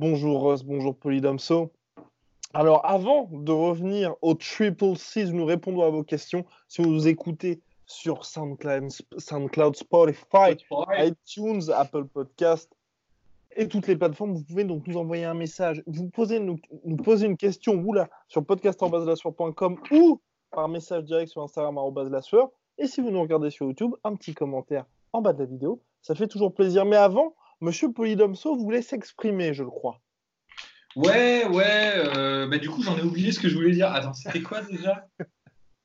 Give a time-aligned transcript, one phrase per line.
[0.00, 1.72] Bonjour Ross, bonjour Polydomso.
[2.54, 6.46] Alors avant de revenir au Triple C, nous répondons à vos questions.
[6.68, 10.56] Si vous nous écoutez sur SoundCloud, SoundCloud Spotify,
[10.96, 12.74] iTunes, Apple Podcast
[13.54, 15.82] et toutes les plateformes, vous pouvez donc nous envoyer un message.
[15.86, 20.18] Vous posez, nous, une question vous là sur podcast.com ou
[20.50, 21.78] par message direct sur Instagram.
[22.78, 25.82] Et si vous nous regardez sur YouTube, un petit commentaire en bas de la vidéo.
[26.00, 26.86] Ça fait toujours plaisir.
[26.86, 30.00] Mais avant, Monsieur Polydomso voulait s'exprimer, je le crois.
[30.96, 31.92] Ouais, ouais.
[32.16, 33.92] euh, bah, du coup, j'en ai oublié ce que je voulais dire.
[33.92, 35.06] Attends, c'était quoi déjà?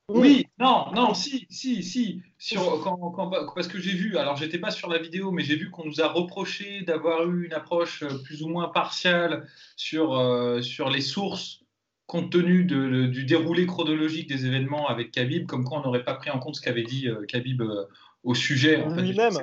[0.08, 2.22] Oui, non, non, si, si, si.
[2.38, 5.56] Sur, quand, quand- parce que j'ai vu, alors j'étais pas sur la vidéo, mais j'ai
[5.56, 10.16] vu qu'on nous a reproché d'avoir eu une approche euh, plus ou moins partiale sur,
[10.16, 11.62] euh, sur les sources
[12.06, 16.14] compte tenu de- du déroulé chronologique des événements avec Khabib, comme quoi on n'aurait pas
[16.14, 17.86] pris en compte ce qu'avait dit euh, Khabib euh,
[18.22, 18.80] au sujet.
[18.84, 19.38] En fait, Lui-même.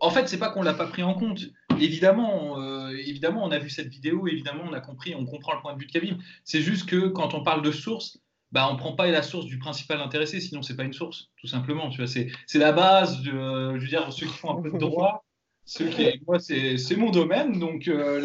[0.00, 1.42] en fait, c'est pas qu'on l'a pas pris en compte.
[1.82, 5.60] Évidemment, euh, évidemment, on a vu cette vidéo, évidemment, on a compris, on comprend le
[5.60, 6.18] point de vue de Khabib.
[6.44, 8.18] C'est juste que quand on parle de source,
[8.52, 11.46] bah, on prend pas la source du principal intéressé, sinon c'est pas une source, tout
[11.46, 11.88] simplement.
[11.90, 13.22] Tu vois, c'est c'est la base.
[13.22, 15.24] De, euh, je veux dire, ceux qui font un peu de droit,
[15.64, 18.20] ceux qui, moi, c'est c'est mon domaine, donc euh,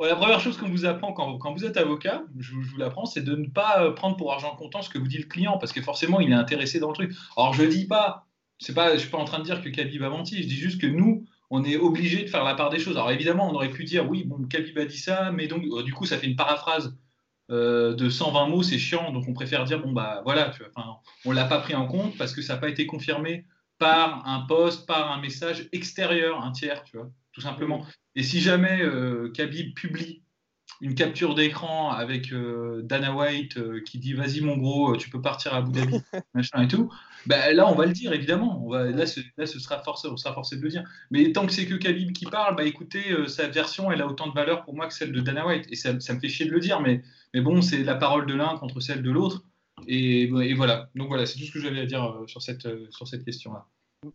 [0.00, 2.78] la première chose qu'on vous apprend quand, quand vous êtes avocat, je, vous- je vous
[2.78, 5.58] l'apprends, c'est de ne pas prendre pour argent comptant ce que vous dit le client,
[5.58, 7.12] parce que forcément, il est intéressé dans le truc.
[7.36, 8.26] Alors, je dis pas,
[8.58, 10.56] c'est pas, je suis pas en train de dire que Khabib a menti, je dis
[10.56, 12.96] juste que nous, on est obligé de faire la part des choses.
[12.96, 15.82] Alors, évidemment, on aurait pu dire, oui, bon, Khabib a dit ça, mais donc, euh,
[15.82, 16.96] du coup, ça fait une paraphrase
[17.50, 21.02] euh, de 120 mots, c'est chiant, donc on préfère dire, bon, bah voilà, tu vois,
[21.24, 23.44] on l'a pas pris en compte parce que ça n'a pas été confirmé
[23.78, 27.84] par un post, par un message extérieur, un tiers, tu vois, tout simplement.
[28.14, 30.22] Et si jamais euh, Khabib publie
[30.80, 35.52] une capture d'écran avec euh, Dana White qui dit vas-y mon gros, tu peux partir
[35.52, 36.00] à Abu Dhabi,
[36.34, 36.88] machin et tout,
[37.26, 38.62] ben là on va le dire évidemment.
[38.64, 40.84] On va, là, ce, là ce sera forcé, on sera forcé de le dire.
[41.10, 44.06] Mais tant que c'est que Khabib qui parle, bah écoutez, euh, sa version elle a
[44.06, 45.66] autant de valeur pour moi que celle de Dana White.
[45.70, 47.02] Et ça, ça me fait chier de le dire, mais,
[47.34, 49.44] mais bon, c'est la parole de l'un contre celle de l'autre.
[49.86, 50.90] Et, et voilà.
[50.94, 53.24] Donc voilà, c'est tout ce que j'avais à dire euh, sur cette, euh, sur cette
[53.24, 53.64] question-là.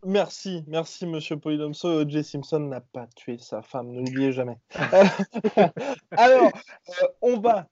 [0.04, 2.02] Merci, merci Monsieur Polydomso.
[2.02, 2.24] O.J.
[2.24, 4.58] Simpson n'a pas tué sa femme, ne l'oubliez jamais.
[6.12, 6.52] Alors,
[6.90, 7.68] euh, on va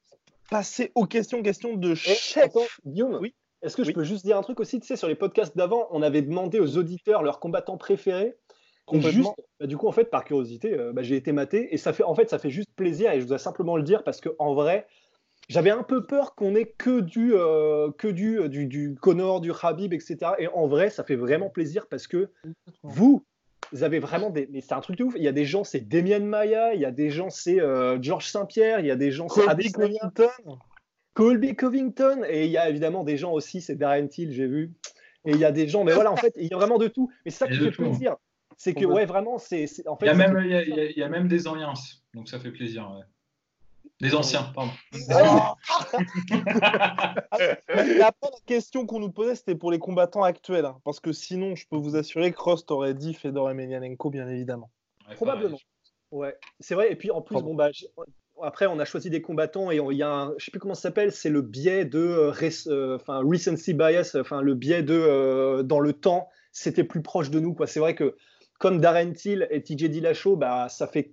[0.50, 2.44] passer aux questions, questions de Eh, chef.
[2.46, 3.34] attends, Guillaume, Oui.
[3.63, 5.88] Est-ce que je peux juste dire un truc aussi Tu sais, sur les podcasts d'avant,
[5.91, 8.35] on avait demandé aux auditeurs leurs combattants préférés.
[8.91, 11.94] Juste, bah, du coup, en fait, par curiosité, euh, bah, j'ai été maté et ça
[11.94, 14.29] fait, en fait, ça fait juste plaisir et je dois simplement le dire parce que
[14.40, 14.85] en vrai,
[15.50, 19.41] j'avais un peu peur qu'on ait que du, euh, que du, euh, du, du Connor,
[19.41, 20.18] du Habib, etc.
[20.40, 22.30] Et en vrai, ça fait vraiment plaisir parce que
[22.84, 23.24] vous,
[23.72, 25.13] vous avez vraiment des, mais c'est un truc de ouf.
[25.18, 28.01] Il y a des gens, c'est Demian Maya, il y a des gens, c'est euh,
[28.01, 29.45] Georges Saint-Pierre, il y a des gens, c'est.
[29.72, 30.30] Covington.
[31.13, 34.74] Colby Covington et il y a évidemment des gens aussi, c'est Darren Till, j'ai vu.
[35.25, 36.88] Et il y a des gens, mais voilà, en fait, il y a vraiment de
[36.88, 37.09] tout.
[37.25, 37.84] Mais ça qui fait tout.
[37.84, 38.16] plaisir.
[38.57, 39.66] C'est que, ouais, vraiment, c'est.
[39.88, 41.09] En fait, Il y a même, il y a, il y a- il y a
[41.09, 41.74] même des anciens,
[42.13, 42.91] donc ça fait plaisir.
[42.91, 43.03] ouais.
[44.01, 44.72] Des anciens, pardon.
[45.12, 45.56] Ah
[47.69, 48.12] la
[48.45, 50.66] question qu'on nous posait, c'était pour les combattants actuels.
[50.66, 54.28] hein, parce que sinon, je peux vous assurer que Rost aurait dit Fedor Emelianenko, bien
[54.28, 54.69] évidemment.
[55.07, 55.57] Ouais, Probablement.
[56.12, 56.91] Ouais, c'est vrai.
[56.91, 57.50] Et puis en plus, Pardon.
[57.50, 57.69] bon, bah,
[58.44, 60.76] après, on a choisi des combattants et il y a un, je sais plus comment
[60.76, 64.84] ça s'appelle, c'est le biais de, euh, rec- euh, enfin, recency bias, enfin, le biais
[64.84, 67.68] de, euh, dans le temps, c'était plus proche de nous, quoi.
[67.68, 68.16] C'est vrai que
[68.59, 71.12] comme Darren Till et TJ Dillashaw, bah, ça fait,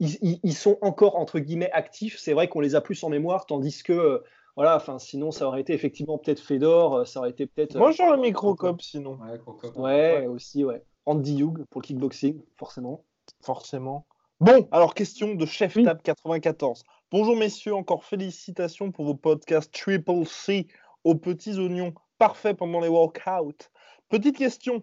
[0.00, 2.18] ils, ils- ils sont encore entre guillemets actifs.
[2.18, 4.18] C'est vrai qu'on les a plus en mémoire, tandis que, euh,
[4.56, 7.76] voilà, enfin, sinon, ça aurait été effectivement peut-être Fedor, ça aurait été peut-être.
[7.76, 9.76] Moi, j'aurais mis Crocop, sinon, Ouais, Crocop.
[9.76, 10.82] Ouais, aussi, ouais.
[11.06, 13.02] Andy Hugh pour le kickboxing, forcément.
[13.40, 14.04] forcément.
[14.42, 15.84] Bon, alors, question de Chef Oui.
[15.84, 16.82] Tab 94.
[17.12, 20.66] Bonjour, messieurs, encore félicitations pour vos podcasts Triple C
[21.04, 23.68] aux petits oignons, parfaits pendant les workouts.
[24.08, 24.82] Petite question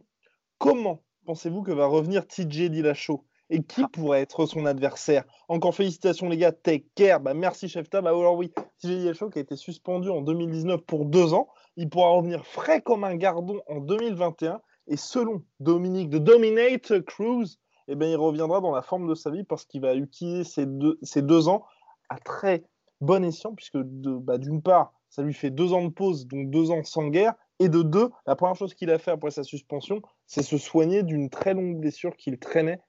[0.59, 5.25] comment pensez-vous que va revenir TJ Dillashaw et qui pourrait être son adversaire?
[5.49, 7.19] Encore félicitations les gars, take care.
[7.19, 8.07] Bah, merci Chef Tab.
[8.07, 11.89] Ah, alors oui, TJ Dillashaw qui a été suspendu en 2019 pour deux ans, il
[11.89, 17.95] pourra revenir frais comme un gardon en 2021 et selon Dominique de Dominate Cruz, eh
[17.95, 20.99] ben, il reviendra dans la forme de sa vie parce qu'il va utiliser ces deux,
[21.01, 21.65] ces deux ans
[22.09, 22.63] à très
[23.01, 26.69] bon escient, puisque bah, d'une part, ça lui fait deux ans de pause, donc deux
[26.69, 30.01] ans sans guerre, et de deux, la première chose qu'il a fait après sa suspension,
[30.27, 32.79] c'est se soigner d'une très longue blessure qu'il traînait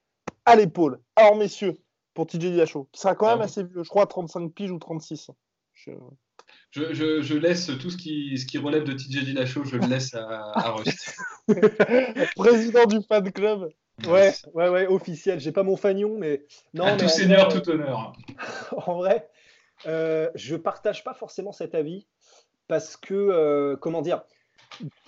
[0.44, 1.00] à l'épaule.
[1.16, 1.78] Alors, messieurs,
[2.14, 5.30] pour TJ Dillashaw, qui sera quand même assez vieux, je crois 35 piges ou 36.
[5.72, 5.92] Je...
[6.72, 10.52] Je, laisse tout ce qui, ce qui relève de TJ Dillashaw, je le laisse à,
[10.54, 11.16] à Rust.
[12.36, 13.70] Président du fan club.
[14.06, 15.40] Ouais, ouais, ouais, officiel.
[15.40, 16.44] J'ai pas mon fanion, mais
[16.74, 16.84] non.
[16.84, 18.12] À tout seigneur, tout honneur.
[18.86, 19.28] en vrai,
[19.86, 22.06] euh, je partage pas forcément cet avis
[22.68, 24.22] parce que, euh, comment dire,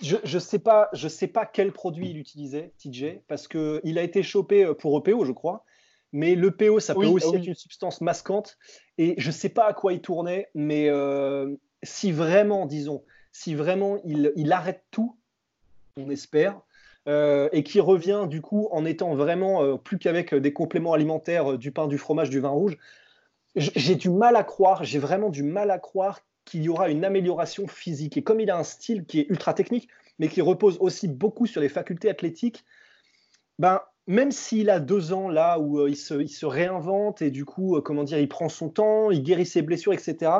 [0.01, 4.01] je ne sais, pas, je sais pas quel produit il utilisait, TJ, parce qu'il a
[4.01, 5.65] été chopé euh, pour EPO, je crois.
[6.11, 8.57] Mais l'EPO, ça peut aussi être une substance masquante.
[8.97, 13.55] Et je ne sais pas à quoi il tournait, mais euh, si vraiment, disons, si
[13.55, 15.17] vraiment il, il arrête tout,
[15.97, 16.61] on espère,
[17.07, 21.71] euh, et qui revient du coup en étant vraiment plus qu'avec des compléments alimentaires, du
[21.71, 22.77] pain, du fromage, du vin rouge,
[23.55, 27.05] j'ai du mal à croire, j'ai vraiment du mal à croire qu'il y aura une
[27.05, 28.17] amélioration physique.
[28.17, 29.87] Et comme il a un style qui est ultra technique,
[30.19, 32.63] mais qui repose aussi beaucoup sur les facultés athlétiques,
[33.59, 37.77] ben, même s'il a deux ans là où euh, il, se, réinvente et du coup,
[37.77, 40.31] euh, comment dire, il prend son temps, il guérit ses blessures, etc.,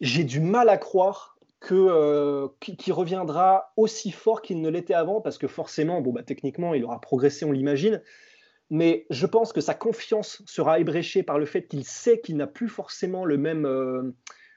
[0.00, 5.20] j'ai du mal à croire que euh, qu'il reviendra aussi fort qu'il ne l'était avant,
[5.20, 8.02] parce que forcément, bon, bah, techniquement, il aura progressé, on l'imagine,
[8.70, 12.46] mais je pense que sa confiance sera ébréchée par le fait qu'il sait qu'il n'a
[12.46, 14.14] plus forcément le même, euh,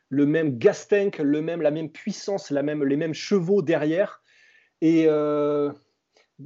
[0.09, 4.21] le même gas tank, le même, la même puissance, la même, les mêmes chevaux derrière.
[4.81, 5.71] Et euh,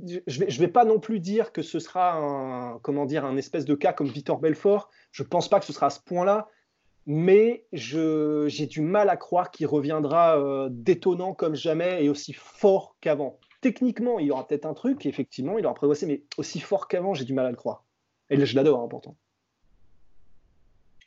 [0.07, 3.25] je ne vais, je vais pas non plus dire que ce sera un, comment dire,
[3.25, 4.89] un espèce de cas comme Victor Belfort.
[5.11, 6.49] Je ne pense pas que ce sera à ce point-là.
[7.05, 12.95] Mais j'ai du mal à croire qu'il reviendra euh, détonnant comme jamais et aussi fort
[13.01, 16.87] qu'avant techniquement, il y aura peut-être un truc, effectivement, il aura progressé, mais aussi fort
[16.87, 17.85] qu'avant, j'ai du mal à le croire.
[18.29, 19.17] Et je l'adore, hein, pourtant.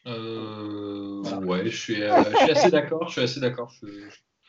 [0.06, 3.06] Euh, ouais, je suis, euh, je suis, assez d'accord.
[3.08, 3.72] Je suis assez d'accord.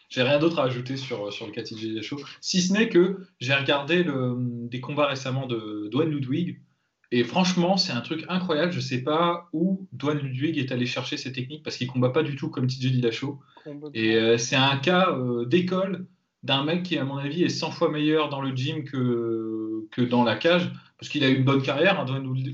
[0.10, 3.54] J'ai rien d'autre à ajouter sur, sur le KTG Show, si ce n'est que j'ai
[3.54, 6.62] regardé le, des combats récemment de Dwayne Ludwig.
[7.12, 8.72] Et franchement, c'est un truc incroyable.
[8.72, 12.24] Je sais pas où Dwayne Ludwig est allé chercher ses techniques parce qu'il combat pas
[12.24, 13.40] du tout comme TJ Dillashaw.
[13.94, 15.16] Et euh, c'est un cas
[15.46, 16.06] d'école
[16.44, 20.02] d'un mec qui, à mon avis, est 100 fois meilleur dans le gym que, que
[20.02, 22.06] dans la cage, parce qu'il a eu une bonne carrière, hein,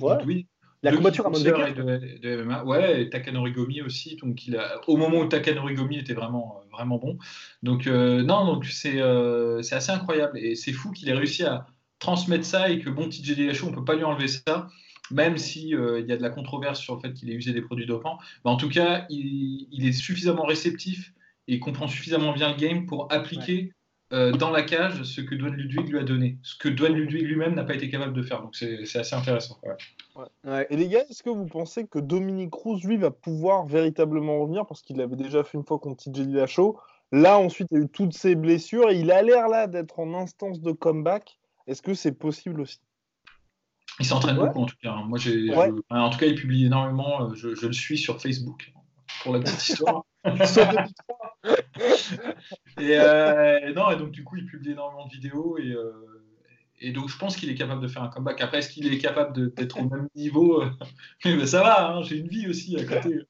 [0.01, 0.45] ouais.
[0.83, 4.17] La combatture à de, de MMA, ouais, et Takanori Gomi aussi.
[4.17, 7.17] Donc il a, au moment où Takanori Gomi était vraiment, vraiment bon.
[7.63, 11.43] Donc euh, non, donc c'est euh, c'est assez incroyable et c'est fou qu'il ait réussi
[11.45, 11.67] à
[12.03, 14.67] transmettre ça et que bon TJ Dillashaw, on peut pas lui enlever ça,
[15.09, 17.53] même si euh, il y a de la controverse sur le fait qu'il ait usé
[17.53, 18.19] des produits dopants.
[18.45, 21.13] Mais en tout cas, il, il, est suffisamment réceptif
[21.47, 23.73] et comprend suffisamment bien le game pour appliquer
[24.11, 27.23] euh, dans la cage ce que Dwayne Ludwig lui a donné, ce que Dwayne Ludwig
[27.23, 28.41] lui-même n'a pas été capable de faire.
[28.41, 29.57] Donc c'est assez intéressant.
[30.69, 34.67] Et les gars, est-ce que vous pensez que Dominique Cruz, lui, va pouvoir véritablement revenir?
[34.67, 36.77] Parce qu'il l'avait déjà fait une fois contre TJ Dillashaw
[37.13, 40.15] Là, ensuite, il a eu toutes ses blessures et il a l'air là d'être en
[40.15, 41.37] instance de comeback.
[41.67, 42.79] Est-ce que c'est possible aussi
[43.99, 44.95] Il s'entraîne beaucoup en tout cas.
[44.95, 45.53] Moi, j'ai,
[45.89, 47.29] en tout cas, il publie énormément.
[47.29, 48.73] Euh, je, je, le suis sur Facebook
[49.21, 50.03] pour la petite histoire.
[52.79, 55.91] et, euh, non, et donc du coup, il publie énormément de vidéos et, euh,
[56.79, 58.41] et donc je pense qu'il est capable de faire un comeback.
[58.41, 60.69] Après, est-ce qu'il est capable d'être au même niveau euh,
[61.25, 63.21] Mais ça va, hein, j'ai une vie aussi à côté.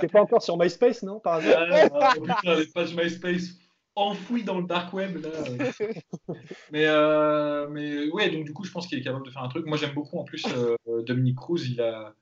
[0.00, 1.66] T'es pas encore sur MySpace, non Par hasard
[2.00, 3.56] ah, putain, les pages MySpace
[3.96, 5.30] enfouies dans le dark web là.
[6.70, 6.86] mais
[7.70, 9.66] mais ouais, donc du coup, je pense qu'il est capable de faire un truc.
[9.66, 10.46] Moi, j'aime beaucoup en plus
[11.06, 11.68] Dominique Cruz.
[11.68, 12.14] Il a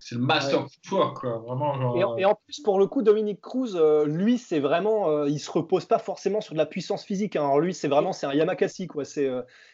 [0.00, 0.98] c'est le master ouais.
[1.14, 1.38] quoi.
[1.38, 5.28] Vraiment, euh, et, en plus, pour le coup, Dominique Cruz, euh, lui, c'est vraiment, euh,
[5.28, 7.36] il se repose pas forcément sur de la puissance physique.
[7.36, 7.42] Hein.
[7.42, 9.04] Alors lui, c'est vraiment, c'est un Yamakasi, quoi.
[9.04, 9.30] C'est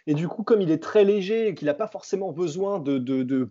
[0.09, 3.49] et du coup, comme il est très léger et qu'il n'a pas forcément besoin de,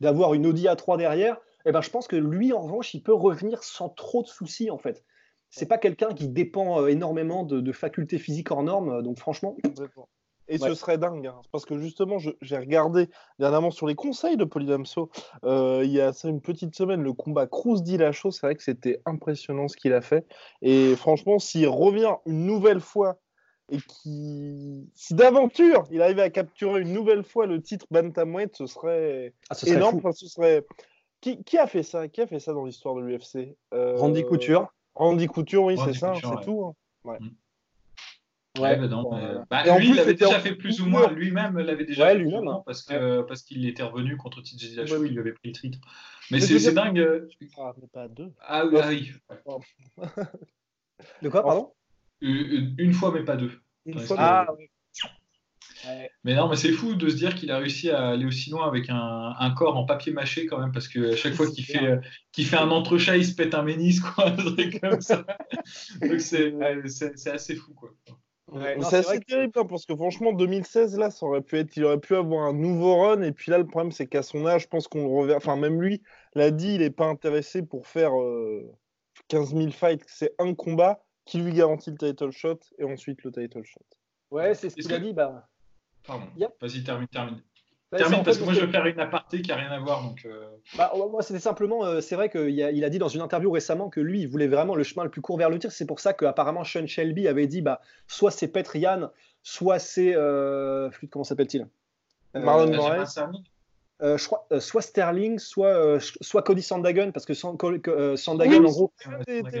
[0.00, 3.14] d'avoir une Audi A3 derrière, eh ben, je pense que lui, en revanche, il peut
[3.14, 5.04] revenir sans trop de soucis, en fait.
[5.50, 9.56] C'est pas quelqu'un qui dépend énormément de, de, facultés physiques hors normes, donc franchement.
[10.50, 11.40] Et ce serait dingue, hein.
[11.52, 15.08] parce que justement, j'ai regardé dernièrement sur les conseils de Polydamso,
[15.44, 19.00] euh, il y a une petite semaine, le combat Cruz Dillashaw, c'est vrai que c'était
[19.06, 20.26] impressionnant ce qu'il a fait.
[20.60, 23.20] Et franchement, s'il revient une nouvelle fois
[23.70, 28.66] et qui, si d'aventure il arrivait à capturer une nouvelle fois le titre bantamweight, ce
[28.66, 30.00] serait, ah, ce serait énorme.
[30.12, 30.66] ce serait...
[31.20, 32.08] Qui, qui, a fait ça?
[32.08, 33.94] Qui a fait ça dans l'histoire de l'UFC euh...
[33.96, 34.72] Randy Couture.
[34.94, 36.64] Randy Couture, oui, c'est ça, c'est tout.
[36.64, 36.74] Hein.
[37.04, 37.18] Ouais.
[37.20, 37.30] Mm.
[38.58, 39.08] Ouais, bah non,
[39.48, 42.62] bah, lui, il avait déjà fait plus ou moins, lui-même l'avait déjà fait lui-même, hein.
[42.66, 45.78] parce que parce qu'il était revenu contre TJ Dillashaw, il lui avait pris le titre.
[46.32, 46.98] Mais, c'est dingue.
[46.98, 47.28] Euh,
[47.58, 48.32] ah, mais pas deux.
[48.40, 49.12] Ah, oui.
[51.22, 51.72] De quoi, pardon?
[52.20, 53.52] Une, fois, mais pas deux.
[53.86, 54.46] Une fois, ah,
[56.24, 58.66] Mais non, mais c'est fou de se dire qu'il a réussi à aller aussi loin
[58.66, 61.64] avec un, un corps en papier mâché quand même, parce que à chaque fois qu'il
[61.64, 61.96] fait, euh,
[62.32, 65.24] qu'il fait un entrechat, il se pète un ménis, quoi, un truc comme ça.
[66.02, 66.54] Donc c'est,
[66.86, 67.90] c'est, assez fou, quoi.
[68.82, 72.00] c'est assez terrible hein, parce que franchement 2016 là ça aurait pu être il aurait
[72.00, 74.66] pu avoir un nouveau run et puis là le problème c'est qu'à son âge je
[74.66, 76.02] pense qu'on le reverra enfin même lui
[76.34, 78.10] l'a dit il n'est pas intéressé pour faire
[79.28, 83.30] 15 000 fights c'est un combat qui lui garantit le title shot et ensuite le
[83.30, 83.86] title shot
[84.30, 85.12] Ouais, c'est ce qu'il a dit.
[85.12, 85.48] Bah...
[86.06, 86.26] Pardon.
[86.60, 87.42] Vas-y, termine, termine.
[87.92, 90.02] Bah, termine parce que moi je vais faire une aparté qui n'a rien à voir.
[90.04, 90.46] Donc, euh...
[90.76, 93.50] bah, moi, c'était simplement, euh, c'est vrai qu'il a, il a dit dans une interview
[93.50, 95.72] récemment que lui, il voulait vraiment le chemin le plus court vers le tir.
[95.72, 99.10] C'est pour ça qu'apparemment Sean Shelby avait dit bah, soit c'est Petrian,
[99.42, 100.14] soit c'est.
[100.14, 101.66] Euh, comment s'appelle-t-il?
[102.36, 103.18] Euh, Marlon Moraes.
[104.02, 108.70] Euh, je crois, euh, soit Sterling, soit, euh, soit Cody Sandagon, parce que Sandagon, en
[108.70, 108.92] gros,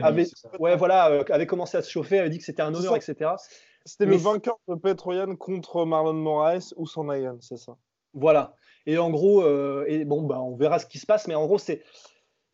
[0.02, 0.26] avait,
[0.58, 3.32] ouais, voilà, avait commencé à se chauffer, avait dit que c'était un honneur, etc.
[3.84, 7.76] C'était le vainqueur de Petroyan contre Marlon Moraes ou Sandagon, c'est ça?
[8.14, 8.54] Voilà.
[8.86, 9.46] Et en gros,
[9.86, 11.82] et bon, bah, on verra ce qui se passe, mais en gros, c'est.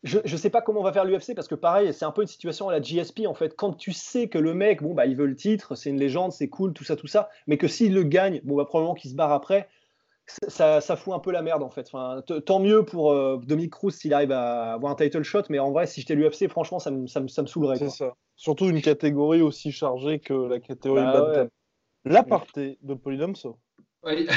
[0.03, 2.21] Je ne sais pas comment on va faire l'UFC parce que pareil, c'est un peu
[2.21, 3.55] une situation à la GSP en fait.
[3.55, 6.31] Quand tu sais que le mec, bon bah il veut le titre, c'est une légende,
[6.31, 9.09] c'est cool, tout ça, tout ça, mais que s'il le gagne, bon bah probablement qu'il
[9.09, 9.67] se barre après
[10.27, 11.87] ça, ça, fout un peu la merde en fait.
[11.91, 15.59] Enfin, tant mieux pour euh, Dominique Cruz s'il arrive à avoir un title shot, mais
[15.59, 17.77] en vrai, si j'étais l'UFC, franchement, ça me, ça me, ça me saoulerait.
[17.77, 18.15] C'est ça.
[18.37, 21.47] Surtout une catégorie aussi chargée que la catégorie bah, ouais.
[22.05, 23.59] L'aparté de Polydomso.
[24.03, 24.27] Oui.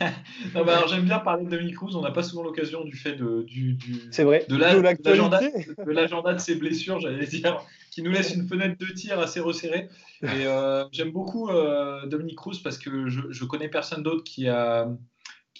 [0.54, 1.94] non, bah, alors, j'aime bien parler de Dominique Cruz.
[1.94, 4.46] On n'a pas souvent l'occasion du fait de, du, du c'est vrai.
[4.48, 9.20] de, l'agenda de, de, ses blessures, j'allais dire, qui nous laisse une fenêtre de tir
[9.20, 9.88] assez resserrée.
[10.22, 14.48] Et euh, j'aime beaucoup euh, Dominique Cruz parce que je, je connais personne d'autre qui
[14.48, 14.88] a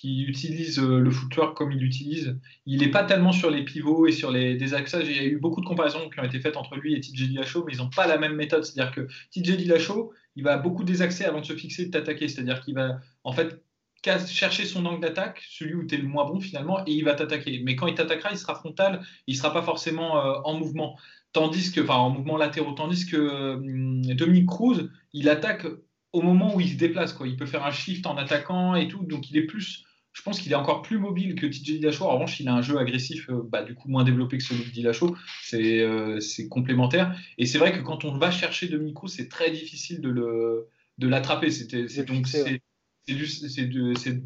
[0.00, 2.38] qui utilise euh, le footwork comme il l'utilise.
[2.64, 5.06] Il n'est pas tellement sur les pivots et sur les désaxages.
[5.06, 7.28] Il y a eu beaucoup de comparaisons qui ont été faites entre lui et TJ
[7.28, 8.64] Dillashaw, mais ils n'ont pas la même méthode.
[8.64, 12.28] C'est-à-dire que TJ Dillashaw, il va beaucoup désaxer avant de se fixer et de t'attaquer.
[12.28, 13.62] C'est-à-dire qu'il va en fait
[14.26, 17.12] chercher son angle d'attaque, celui où tu es le moins bon finalement, et il va
[17.12, 17.60] t'attaquer.
[17.62, 20.96] Mais quand il t'attaquera, il sera frontal, il ne sera pas forcément euh, en mouvement.
[21.34, 25.66] Tandis que, en mouvement latéraux, tandis que euh, Dominique Cruz, il attaque
[26.12, 27.14] au moment où il se déplace.
[27.26, 30.40] Il peut faire un shift en attaquant et tout, donc il est plus je pense
[30.40, 32.04] qu'il est encore plus mobile que TJ Dillashaw.
[32.04, 34.64] En revanche, il a un jeu agressif, euh, bah, du coup moins développé que celui
[34.64, 35.16] de Dillashaw.
[35.54, 37.16] Euh, c'est complémentaire.
[37.38, 40.66] Et c'est vrai que quand on va chercher de micro, c'est très difficile de
[40.98, 41.50] l'attraper.
[41.50, 41.68] C'est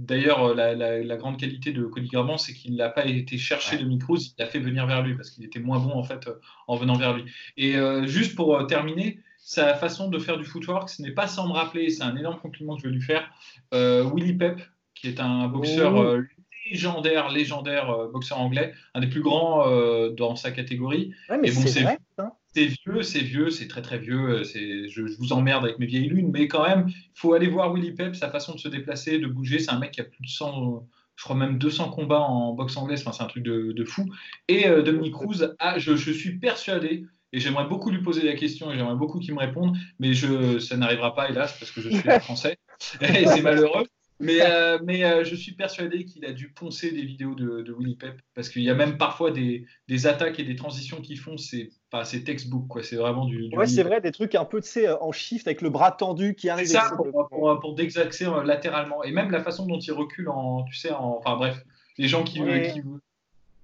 [0.04, 3.76] d'ailleurs euh, la, la, grande qualité de Cody Garbrandt, c'est qu'il n'a pas été chercher
[3.78, 6.28] de micros, il l'a fait venir vers lui parce qu'il était moins bon en fait
[6.66, 7.24] en venant vers lui.
[7.56, 7.74] Et
[8.06, 11.90] juste pour terminer, sa façon de faire du footwork, ce n'est pas sans me rappeler,
[11.90, 13.30] c'est un énorme compliment que je vais lui faire,
[13.72, 14.60] Willy Pep
[15.04, 16.22] qui est un boxeur euh,
[16.70, 21.12] légendaire, légendaire euh, boxeur anglais, un des plus grands euh, dans sa catégorie.
[21.28, 24.44] mais bon, c'est vieux, c'est vieux, c'est très très vieux.
[24.44, 27.74] Je, je, vous emmerde avec mes vieilles lunes, mais quand même, il faut aller voir
[27.74, 29.58] Willy Pep, sa façon de se déplacer, de bouger.
[29.58, 32.76] C'est un mec qui a plus de 100, je crois même 200 combats en boxe
[32.76, 33.00] anglaise.
[33.00, 34.06] Enfin, c'est un truc de, fou.
[34.48, 37.04] Et Dominique Cruz, je, je, suis persuadé.
[37.32, 40.60] Et j'aimerais beaucoup lui poser la question et j'aimerais beaucoup qu'il me réponde, mais je,
[40.60, 42.56] ça n'arrivera pas, hélas, parce que je suis français.
[43.00, 43.84] et c'est malheureux.
[44.20, 47.72] Mais, euh, mais euh, je suis persuadé qu'il a dû poncer des vidéos de, de
[47.72, 51.18] Willy Pep parce qu'il y a même parfois des, des attaques et des transitions qu'ils
[51.18, 53.50] font, c'est pas c'est textbook quoi, c'est vraiment du.
[53.56, 56.36] ouais, c'est vrai, des trucs un peu tu sais en shift avec le bras tendu
[56.36, 56.66] qui arrive.
[56.66, 60.28] C'est ça pour, pour, pour, désaxer euh, latéralement et même la façon dont il recule
[60.28, 61.64] en, tu sais, en, enfin bref,
[61.98, 62.82] les gens qui, qui...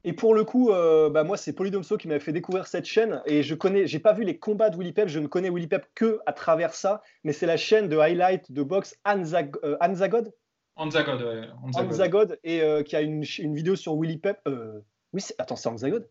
[0.03, 3.21] Et pour le coup, bah moi, c'est Polydomso qui m'avait fait découvrir cette chaîne.
[3.27, 5.09] Et je connais, j'ai pas vu les combats de Willy Pep.
[5.09, 7.03] Je ne connais Willy Pep que à travers ça.
[7.23, 10.33] Mais c'est la chaîne de highlight de boxe Anzag, Anzagod.
[10.77, 11.49] Anzagod, ouais.
[11.75, 12.39] Anzagod.
[12.43, 14.39] et euh, qui a une, une, vidéo sur Willy Pep.
[14.47, 14.81] Euh...
[15.13, 16.07] Oui, attends, c'est Anzagod?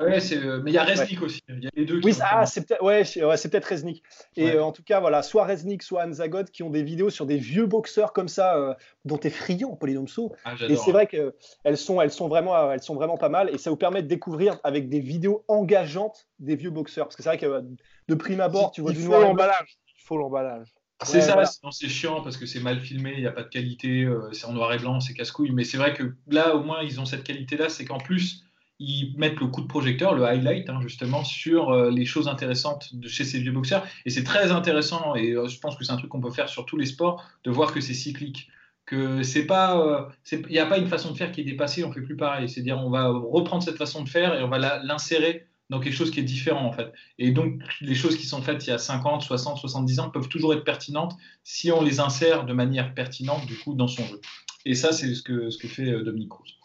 [0.00, 1.40] Ouais, euh, mais il y a Resnick aussi.
[1.48, 2.00] Il y a les deux.
[2.02, 4.02] Oui, ah, c'est peut-être ouais, ouais, peut Resnick.
[4.34, 4.56] Et ouais.
[4.56, 7.36] euh, en tout cas, voilà, soit Resnick, soit Anzagod qui ont des vidéos sur des
[7.36, 8.74] vieux boxeurs comme ça, euh,
[9.04, 10.32] dont tu es friand, Polydomso.
[10.44, 13.50] Ah, et c'est vrai qu'elles sont, elles sont, vraiment, elles sont vraiment pas mal.
[13.50, 17.06] Et ça vous permet de découvrir avec des vidéos engageantes des vieux boxeurs.
[17.06, 17.62] Parce que c'est vrai que
[18.08, 19.78] de prime abord, tu vois il du faut l'emballage.
[19.98, 20.72] Il faut l'emballage.
[21.02, 23.48] C'est ça, sinon c'est chiant parce que c'est mal filmé, il n'y a pas de
[23.48, 25.50] qualité, euh, c'est en noir et blanc, c'est casse-couille.
[25.52, 28.44] Mais c'est vrai que là, au moins, ils ont cette qualité-là, c'est qu'en plus,
[28.78, 32.94] ils mettent le coup de projecteur, le highlight, hein, justement, sur euh, les choses intéressantes
[32.94, 33.86] de chez ces vieux boxeurs.
[34.04, 36.48] Et c'est très intéressant, et euh, je pense que c'est un truc qu'on peut faire
[36.48, 38.48] sur tous les sports, de voir que c'est cyclique.
[38.86, 41.92] Que c'est pas, il n'y a pas une façon de faire qui est dépassée, on
[41.92, 42.48] fait plus pareil.
[42.48, 46.10] C'est-à-dire, on va reprendre cette façon de faire et on va l'insérer dans quelque chose
[46.10, 46.92] qui est différent en fait.
[47.18, 50.28] Et donc les choses qui sont faites il y a 50, 60, 70 ans peuvent
[50.28, 54.20] toujours être pertinentes si on les insère de manière pertinente du coup dans son jeu.
[54.66, 56.56] Et ça c'est ce que, ce que fait euh, Dominique Cruz.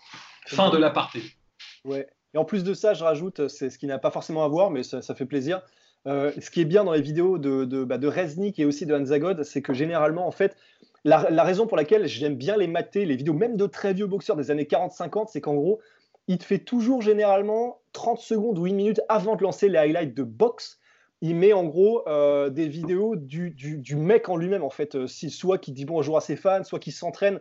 [0.48, 1.22] Fin de l'aparté.
[1.86, 2.08] Ouais.
[2.34, 4.70] Et en plus de ça, je rajoute, c'est ce qui n'a pas forcément à voir,
[4.70, 5.62] mais ça, ça fait plaisir.
[6.06, 8.86] Euh, ce qui est bien dans les vidéos de, de, bah, de Resnick et aussi
[8.86, 10.56] de Hanzagod, c'est que généralement, en fait,
[11.04, 14.06] la, la, raison pour laquelle j'aime bien les mater, les vidéos, même de très vieux
[14.06, 15.80] boxeurs des années 40-50, c'est qu'en gros,
[16.28, 20.14] il te fait toujours généralement 30 secondes ou une minute avant de lancer les highlights
[20.14, 20.80] de boxe.
[21.22, 24.96] Il met en gros euh, des vidéos du, du, du, mec en lui-même, en fait,
[24.96, 27.40] euh, soit qui dit bonjour à ses fans, soit qui s'entraîne.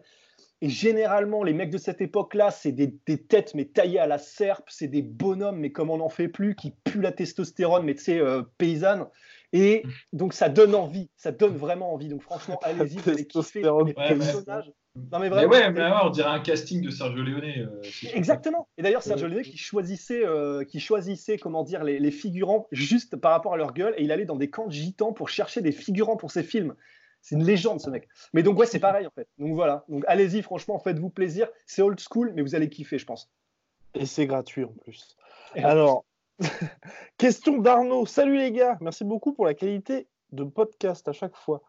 [0.61, 4.19] Et généralement, les mecs de cette époque-là, c'est des, des, têtes mais taillées à la
[4.19, 7.95] serpe, c'est des bonhommes, mais comme on n'en fait plus, qui puent la testostérone, mais
[7.95, 9.07] tu sais, euh, paysanne.
[9.53, 12.09] Et donc ça donne envie, ça donne vraiment envie.
[12.09, 14.73] Donc franchement, allez-y, vous allez kiffer les personnages.
[14.97, 15.51] Non, mais vraiment.
[15.51, 17.45] Mais ouais, mais on dirait un casting de Sergio Leone.
[17.45, 17.83] Euh,
[18.15, 18.69] Exactement.
[18.79, 23.17] Et d'ailleurs, Sergio Leone qui choisissait, euh, qui choisissait comment dire, les, les, figurants juste
[23.17, 25.63] par rapport à leur gueule, et il allait dans des camps de gitans pour chercher
[25.63, 26.75] des figurants pour ses films.
[27.23, 28.09] C'est une légende, ce mec.
[28.35, 29.27] Mais donc, ouais, c'est pareil, en fait.
[29.39, 29.85] Donc voilà.
[29.89, 31.49] Donc allez-y, franchement, faites-vous plaisir.
[31.67, 33.31] C'est old school, mais vous allez kiffer, je pense.
[33.95, 35.17] Et c'est gratuit en plus.
[35.57, 36.05] Et Alors,
[37.19, 38.07] question d'Arnaud.
[38.07, 38.77] Salut les gars.
[38.81, 41.63] Merci beaucoup pour la qualité de podcast à chaque fois.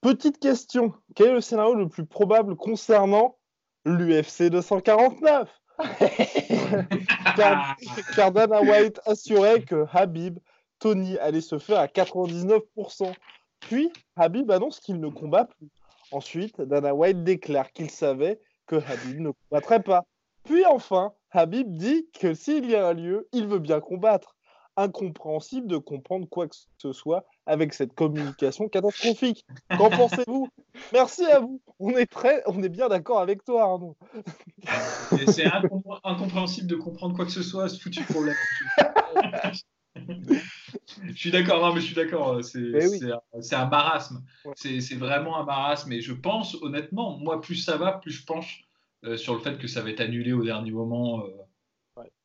[0.00, 0.94] Petite question.
[1.14, 3.36] Quel est le scénario le plus probable concernant
[3.84, 5.48] l'UFC 249
[7.36, 7.76] car,
[8.16, 10.38] car, Dana White assurait que Habib,
[10.80, 13.12] Tony allait se faire à 99%.
[13.60, 15.68] Puis Habib annonce qu'il ne combat plus.
[16.10, 20.04] Ensuite, Dana White déclare qu'il savait que Habib ne combattrait pas.
[20.44, 24.37] Puis enfin, Habib dit que s'il y a un lieu, il veut bien combattre.
[24.80, 29.44] Incompréhensible de comprendre quoi que ce soit avec cette communication catastrophique.
[29.76, 30.48] Qu'en pensez-vous?
[30.92, 31.60] Merci à vous.
[31.80, 33.96] On est très, on est bien d'accord avec toi, Arnaud.
[35.26, 35.46] C'est
[36.04, 38.36] incompréhensible de comprendre quoi que ce soit, ce foutu problème.
[39.96, 42.44] je suis d'accord, non, mais je suis d'accord.
[42.44, 43.00] C'est oui.
[43.10, 44.22] un, un marasme.
[44.54, 45.90] C'est vraiment un marasme.
[45.90, 48.68] Et je pense, honnêtement, moi, plus ça va, plus je penche
[49.04, 51.24] euh, sur le fait que ça va être annulé au dernier moment.
[51.24, 51.30] Euh.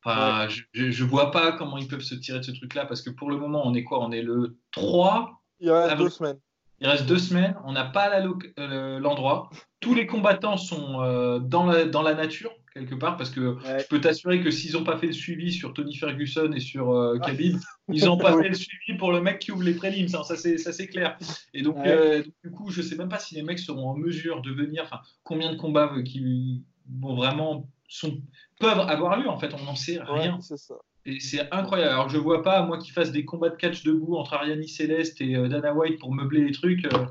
[0.04, 0.54] Enfin, ouais.
[0.72, 3.36] je, vois pas comment ils peuvent se tirer de ce truc-là parce que pour le
[3.36, 4.04] moment, on est quoi?
[4.04, 6.06] On est le 3 Il reste avril.
[6.06, 6.38] deux semaines.
[6.80, 7.56] Il reste deux semaines.
[7.64, 9.50] On n'a pas l'endroit.
[9.52, 13.54] Euh, Tous les combattants sont euh, dans, la, dans la nature quelque part parce que
[13.54, 13.80] ouais.
[13.80, 16.90] je peux t'assurer que s'ils n'ont pas fait le suivi sur Tony Ferguson et sur
[16.90, 17.56] euh, Khabib,
[17.92, 20.36] ils n'ont pas fait le suivi pour le mec qui ouvre les prélims, hein, ça
[20.36, 21.16] c'est clair.
[21.54, 21.88] Et donc, ouais.
[21.88, 24.50] euh, donc, du coup, je sais même pas si les mecs seront en mesure de
[24.50, 26.64] venir, combien de combats qui
[27.00, 28.20] vont vraiment sont,
[28.60, 30.36] peuvent avoir lieu en fait, on n'en sait rien.
[30.36, 30.74] Ouais, ça.
[31.06, 31.92] Et c'est incroyable.
[31.92, 35.20] Alors je vois pas moi qui fasse des combats de catch debout entre Ariane Céleste
[35.20, 36.84] et euh, Dana White pour meubler les trucs.
[36.86, 37.06] Euh,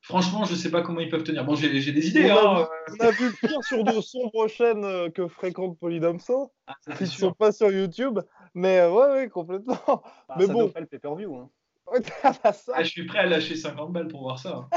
[0.00, 1.44] Franchement, je sais pas comment ils peuvent tenir.
[1.44, 2.30] Bon, j'ai des idées.
[2.30, 2.62] On, hein.
[2.62, 6.74] a, on a vu le pire sur de sombres chaînes euh, que fréquente Polydomso, ah,
[6.96, 8.20] qui ne sont pas sur YouTube.
[8.54, 9.78] Mais euh, ouais, ouais, complètement.
[9.86, 10.68] Bah, mais ça bon.
[10.70, 11.36] pas le pay-per-view.
[11.36, 11.50] Hein.
[12.22, 14.68] ah, je suis prêt à lâcher 50 balles pour voir ça.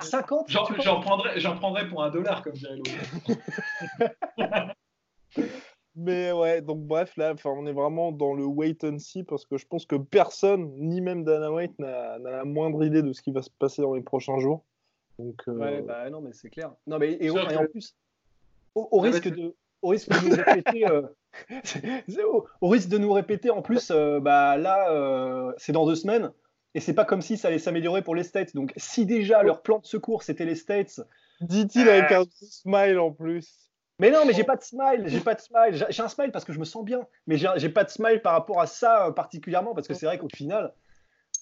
[0.00, 2.90] 50 J'en prendrais, prendrais pour un dollar, comme dirait l'autre.
[6.00, 9.56] Mais ouais, donc bref, là, on est vraiment dans le wait and see parce que
[9.56, 13.32] je pense que personne, ni même Dana White, n'a la moindre idée de ce qui
[13.32, 14.64] va se passer dans les prochains jours.
[15.18, 15.54] Donc, euh...
[15.54, 16.72] Ouais, bah non, mais c'est clair.
[16.86, 17.96] Non, mais et, et en plus,
[18.76, 21.02] au, au risque de, au risque de nous répéter, euh,
[22.24, 25.96] au, au, risque de nous répéter en plus, euh, bah là, euh, c'est dans deux
[25.96, 26.30] semaines.
[26.74, 28.54] Et c'est pas comme si ça allait s'améliorer pour les States.
[28.54, 31.00] Donc, si déjà leur plan de secours c'était les States,
[31.40, 33.68] dit-il avec un smile en plus.
[34.00, 35.86] Mais non, mais j'ai pas de smile, j'ai pas de smile.
[35.88, 38.32] J'ai un smile parce que je me sens bien, mais j'ai pas de smile par
[38.32, 40.72] rapport à ça particulièrement parce que c'est vrai qu'au final,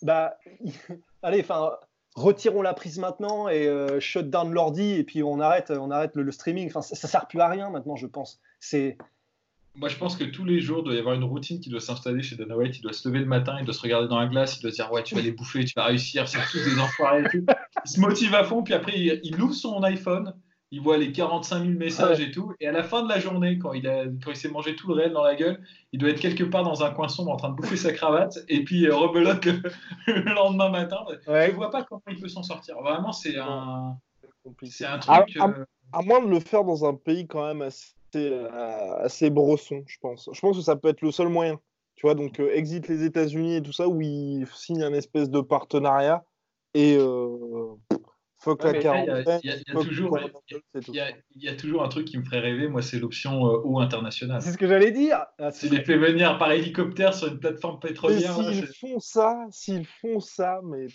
[0.02, 0.38] bah,
[1.22, 1.72] allez, enfin,
[2.14, 6.16] retirons la prise maintenant et euh, shut down l'ordi et puis on arrête, on arrête
[6.16, 6.68] le, le streaming.
[6.68, 8.40] Enfin, ça, ça, sert plus à rien maintenant, je pense.
[8.58, 8.96] C'est
[9.76, 11.80] moi, je pense que tous les jours, il doit y avoir une routine qui doit
[11.80, 12.78] s'installer chez Dana White.
[12.78, 14.70] Il doit se lever le matin, il doit se regarder dans la glace, il doit
[14.70, 17.28] se dire Ouais, tu vas les bouffer, tu vas réussir, c'est tous des enfoirés et
[17.28, 17.44] tout.
[17.84, 20.34] Il se motive à fond, puis après, il, il ouvre son iPhone,
[20.70, 22.52] il voit les 45 000 messages et tout.
[22.58, 24.88] Et à la fin de la journée, quand il, a, quand il s'est mangé tout
[24.88, 25.60] le réel dans la gueule,
[25.92, 28.38] il doit être quelque part dans un coin sombre en train de bouffer sa cravate
[28.48, 29.62] et puis euh, rebelote le,
[30.06, 30.98] le, lendemain matin.
[31.28, 31.46] Ouais.
[31.46, 32.76] Je ne vois pas comment il peut s'en sortir.
[32.80, 33.96] Vraiment, c'est un,
[34.64, 35.36] c'est un truc.
[35.36, 35.54] À, à,
[35.92, 39.96] à, moins de le faire dans un pays quand même assez, euh, assez brosson, je
[40.00, 40.30] pense.
[40.32, 41.60] Je pense que ça peut être le seul moyen.
[41.96, 45.30] Tu vois, donc euh, exit les États-Unis et tout ça, où il signe un espèce
[45.30, 46.24] de partenariat
[46.74, 46.96] et.
[46.98, 47.74] Euh,
[48.38, 49.40] Fuck ouais, la quarantaine.
[49.42, 49.50] Il
[51.42, 54.42] y, a toujours un truc qui me ferait rêver, moi, c'est l'option euh, eau internationale.
[54.42, 55.24] C'est ce que j'allais dire.
[55.38, 58.34] Ah, S'ils les fait venir par hélicoptère sur une plateforme pétrolière.
[58.34, 60.86] S'ils font ça, s'ils font ça, mais.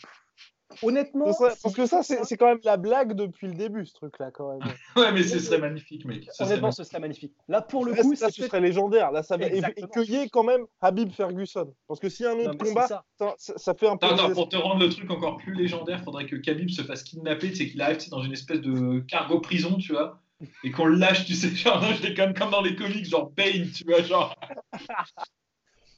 [0.82, 1.32] Honnêtement.
[1.34, 4.52] Ça, parce que ça, c'est quand même la blague depuis le début, ce truc-là, quand
[4.52, 4.62] même.
[4.96, 6.28] ouais, mais ce serait magnifique, mec.
[6.32, 7.34] Ce Honnêtement, serait ce serait magnifique.
[7.48, 9.12] Là, pour le coup, ça, ce serait légendaire.
[9.12, 9.48] Là, ça va...
[9.48, 11.74] Et, et qu'il y ait quand même Habib Ferguson.
[11.88, 13.04] Parce que s'il y a un autre non, combat, ça.
[13.18, 13.74] Ça, ça.
[13.74, 14.08] fait un peu.
[14.08, 17.04] Non, non, pour te rendre le truc encore plus légendaire, faudrait que Khabib se fasse
[17.04, 20.22] kidnapper, c'est qu'il arrive dans une espèce de cargo prison, tu vois.
[20.64, 23.30] Et qu'on le lâche, tu sais, genre, non, je déconne comme dans les comics, genre
[23.32, 24.36] Bane, tu vois, genre.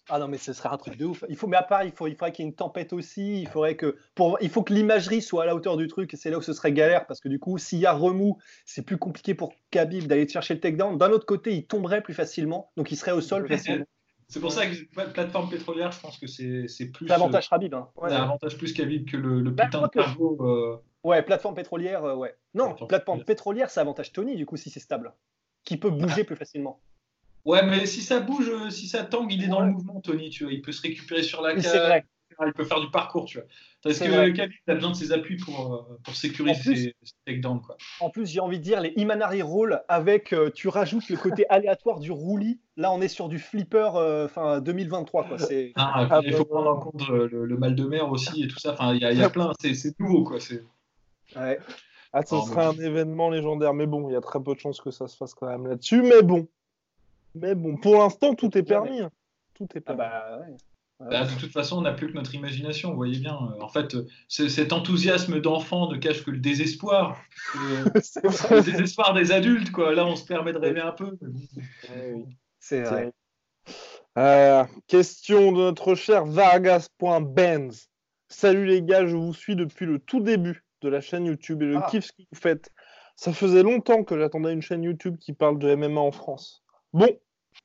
[0.10, 1.24] Ah non, mais ce serait un truc de ouf.
[1.30, 3.42] Il faut, mais à part, il, faut, il faudrait qu'il y ait une tempête aussi.
[3.42, 6.14] Il faudrait que, pour, il faut que l'imagerie soit à la hauteur du truc.
[6.14, 8.38] Et c'est là où ce serait galère parce que du coup, s'il y a remous,
[8.66, 10.98] c'est plus compliqué pour Khabib d'aller chercher le takedown.
[10.98, 13.86] D'un autre côté, il tomberait plus facilement, donc il serait au sol plus facilement.
[14.30, 17.08] C'est pour ça que plateforme pétrolière, je pense que c'est plus.
[17.08, 17.76] C'est avantage Khabib.
[17.76, 17.90] Hein.
[17.96, 20.38] Ouais, avantage plus Khabib que le, le bah, putain de cargo.
[20.42, 20.78] Euh...
[21.04, 22.36] Ouais, plateforme pétrolière, euh, ouais.
[22.56, 25.14] Non, plateforme, pétrolière, ça avantage Tony du coup si c'est stable,
[25.66, 26.80] qui peut bouger plus facilement.
[27.46, 30.30] Ouais, mais si ça bouge, euh, si ça tangue, il est dans le mouvement, Tony,
[30.30, 30.54] tu vois.
[30.54, 32.04] Il peut se récupérer sur la cage.
[32.46, 33.48] Il peut faire du parcours, tu vois.
[33.84, 37.78] Parce que Khabib a besoin de ses appuis pour, euh, pour sécuriser ses, takedowns, quoi.
[38.00, 41.46] En plus, j'ai envie de dire les Imanari Roll avec, euh, tu rajoutes le côté
[41.50, 42.60] aléatoire du roulis.
[42.76, 43.90] Là, on est sur du flipper
[44.26, 45.38] enfin 2023, quoi.
[45.76, 48.74] Ah, ah, il faut prendre en compte le, mal de mer aussi et tout ça.
[48.74, 50.40] Enfin, il y, y, a plein, c'est nouveau, quoi.
[51.36, 51.60] Ouais.
[52.14, 54.80] Ah, ce serait un événement légendaire, mais bon, il y a très peu de chances
[54.80, 56.04] que ça se fasse quand même là-dessus.
[56.04, 56.48] Mais bon,
[57.36, 59.02] mais bon, pour l'instant, tout est permis.
[59.02, 59.12] Hein.
[59.54, 60.02] Tout est permis.
[60.02, 60.38] Ah
[61.00, 63.36] bah, bah, de toute façon, on n'a plus que notre imagination, vous voyez bien.
[63.36, 63.96] En fait,
[64.28, 67.18] cet enthousiasme d'enfant ne cache que le désespoir.
[67.56, 69.94] le désespoir des adultes, quoi.
[69.94, 71.18] Là, on se permet de rêver un peu.
[72.60, 73.12] C'est vrai.
[74.18, 77.90] Euh, question de notre cher Vargas.benz.
[78.30, 81.72] Salut les gars, je vous suis depuis le tout début de la chaîne YouTube et
[81.72, 81.88] je ah.
[81.90, 82.70] kiffe ce que vous faites.
[83.16, 86.63] Ça faisait longtemps que j'attendais une chaîne YouTube qui parle de MMA en France.
[86.94, 87.10] Bon,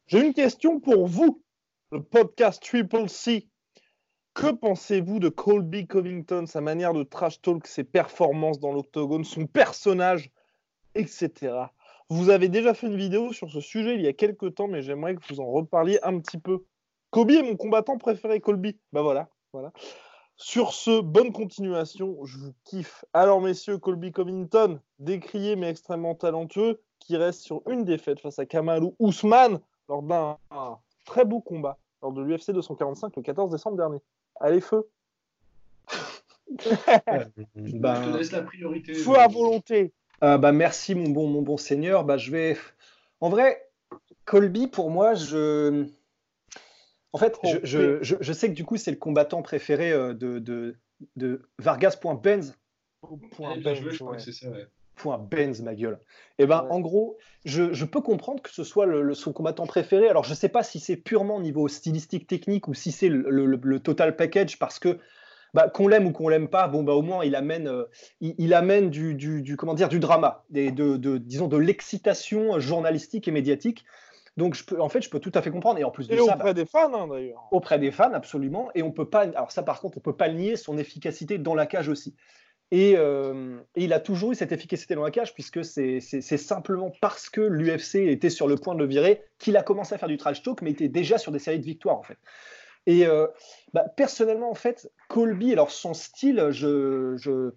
[0.07, 1.43] j'ai une question pour vous,
[1.93, 3.47] le podcast Triple C.
[4.33, 9.47] Que pensez-vous de Colby Covington, sa manière de trash talk, ses performances dans l'octogone, son
[9.47, 10.31] personnage,
[10.95, 11.53] etc.
[12.09, 14.81] Vous avez déjà fait une vidéo sur ce sujet il y a quelques temps, mais
[14.81, 16.65] j'aimerais que vous en reparliez un petit peu.
[17.11, 18.79] Kobe est mon combattant préféré, Colby.
[18.95, 19.75] Bah voilà, voilà.
[20.41, 23.05] Sur ce, bonne continuation, je vous kiffe.
[23.13, 28.47] Alors messieurs, Colby Covington, décrié mais extrêmement talentueux, qui reste sur une défaite face à
[28.47, 30.39] Kamaru Ousmane lors d'un
[31.05, 33.99] très beau combat lors de l'UFC 245 le 14 décembre dernier.
[34.41, 34.89] Allez, feu
[35.89, 38.95] bah, Je te laisse la priorité.
[38.95, 39.93] Feu à volonté.
[40.23, 42.05] Euh, bah, merci, mon bon, mon bon seigneur.
[42.05, 42.57] Bah, je vais...
[43.21, 43.69] En vrai,
[44.25, 45.89] Colby, pour moi, je...
[47.13, 50.15] En fait, je, je, je, je sais que du coup, c'est le combattant préféré euh,
[50.15, 50.77] de, de,
[51.17, 52.21] de Vargas.benz.
[52.23, 52.55] Benz,
[53.03, 54.67] je crois que c'est ça, ouais
[54.99, 55.99] point Benz, ma gueule.
[56.39, 57.17] Et eh ben, en gros,
[57.47, 60.09] je, peux comprendre que ce soit le, son combattant préféré.
[60.09, 63.09] Alors, je ne sais pas si c'est purement au niveau stylistique, technique ou si c'est
[63.09, 64.99] le, total package parce que
[65.55, 67.85] bah, qu'on l'aime ou qu'on l'aime pas, bon bah au moins il amène, euh,
[68.21, 73.29] il, amène du, du, comment dire du drama, des, de, de, disons de l'excitation journalistique
[73.29, 73.87] et médiatique.
[74.39, 75.79] Donc je peux, en fait, je peux tout à fait comprendre.
[75.81, 77.49] Et en plus de et ça, auprès bah, des fans hein, d'ailleurs.
[77.51, 78.71] Auprès des fans, absolument.
[78.77, 79.23] Et on peut pas.
[79.23, 82.15] Alors ça, par contre, on peut pas nier son efficacité dans la cage aussi.
[82.73, 87.29] Euh, et, il a toujours eu cette efficacité dans la cage, puisque c'est simplement parce
[87.29, 90.19] que l'UFC était sur le point de le virer qu'il a commencé à faire du
[90.19, 92.19] trash talk, mais était déjà sur des séries de victoires, en fait.
[92.87, 93.27] Et euh,
[93.73, 97.51] bah, personnellement, en fait, Colby, alors son style, je, je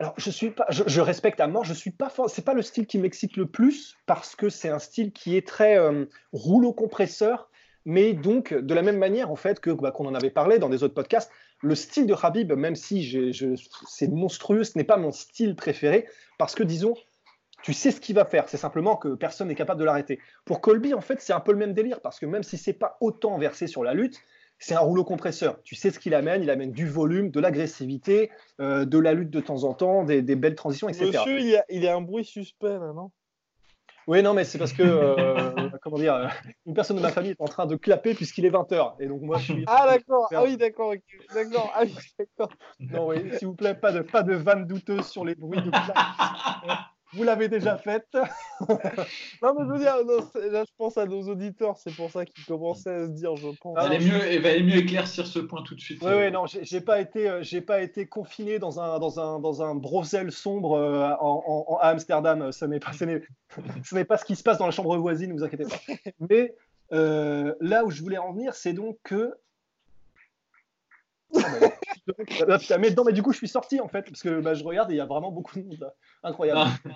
[0.00, 1.64] alors je suis pas, je, respecte à mort.
[1.64, 4.78] Je suis pas, c'est pas le style qui m'excite le plus parce que c'est un
[4.78, 7.50] style qui est très euh, rouleau compresseur,
[7.84, 10.68] mais donc de la même manière en fait que bah, qu'on en avait parlé dans
[10.68, 11.30] des autres podcasts
[11.62, 13.34] le style de Habib, même si
[13.86, 16.06] c'est monstrueux, ce n'est pas mon style préféré,
[16.38, 16.94] parce que disons,
[17.62, 20.20] tu sais ce qu'il va faire, c'est simplement que personne n'est capable de l'arrêter.
[20.44, 22.72] Pour Colby, en fait, c'est un peu le même délire, parce que même si c'est
[22.72, 24.20] pas autant versé sur la lutte,
[24.58, 25.62] c'est un rouleau compresseur.
[25.62, 29.30] Tu sais ce qu'il amène, il amène du volume, de l'agressivité, euh, de la lutte
[29.30, 31.06] de temps en temps, des, belles transitions, etc.
[31.06, 33.10] Monsieur, il y, a, il y a un bruit suspect, là, non?
[34.08, 36.28] Oui, non, mais c'est parce que, euh, comment dire, euh,
[36.64, 38.94] une personne de ma famille est en train de clapper puisqu'il est 20h.
[39.00, 39.64] Et donc, moi, je suis.
[39.66, 40.28] Ah, d'accord.
[40.34, 40.94] Ah, oui, d'accord.
[41.34, 41.70] D'accord.
[41.74, 42.50] Ah, oui, d'accord.
[42.80, 45.68] Non, oui, s'il vous plaît, pas de, pas de vanne douteuse sur les bruits de
[45.68, 45.94] clap.
[47.14, 48.06] Vous l'avez déjà faite.
[48.68, 49.96] non, mais je veux dire,
[50.50, 53.48] là, je pense à nos auditeurs, c'est pour ça qu'ils commençaient à se dire, je
[53.60, 53.78] pense.
[53.80, 56.02] Il valait mieux, valait mieux éclaircir ce point tout de suite.
[56.02, 59.40] Oui, oui, non, j'ai pas été, euh, j'ai pas été confiné dans un, dans un,
[59.40, 62.52] dans un brossel sombre euh, en, à Amsterdam.
[62.52, 65.38] Ce n'est pas, ce n'est pas ce qui se passe dans la chambre voisine, ne
[65.38, 65.80] vous inquiétez pas.
[66.28, 66.54] Mais
[66.92, 69.34] euh, là où je voulais en venir, c'est donc que
[72.78, 74.90] mais, non, mais du coup, je suis sorti en fait, parce que bah, je regarde
[74.90, 75.92] et il y a vraiment beaucoup de monde.
[76.22, 76.60] Incroyable.
[76.60, 76.92] Ah.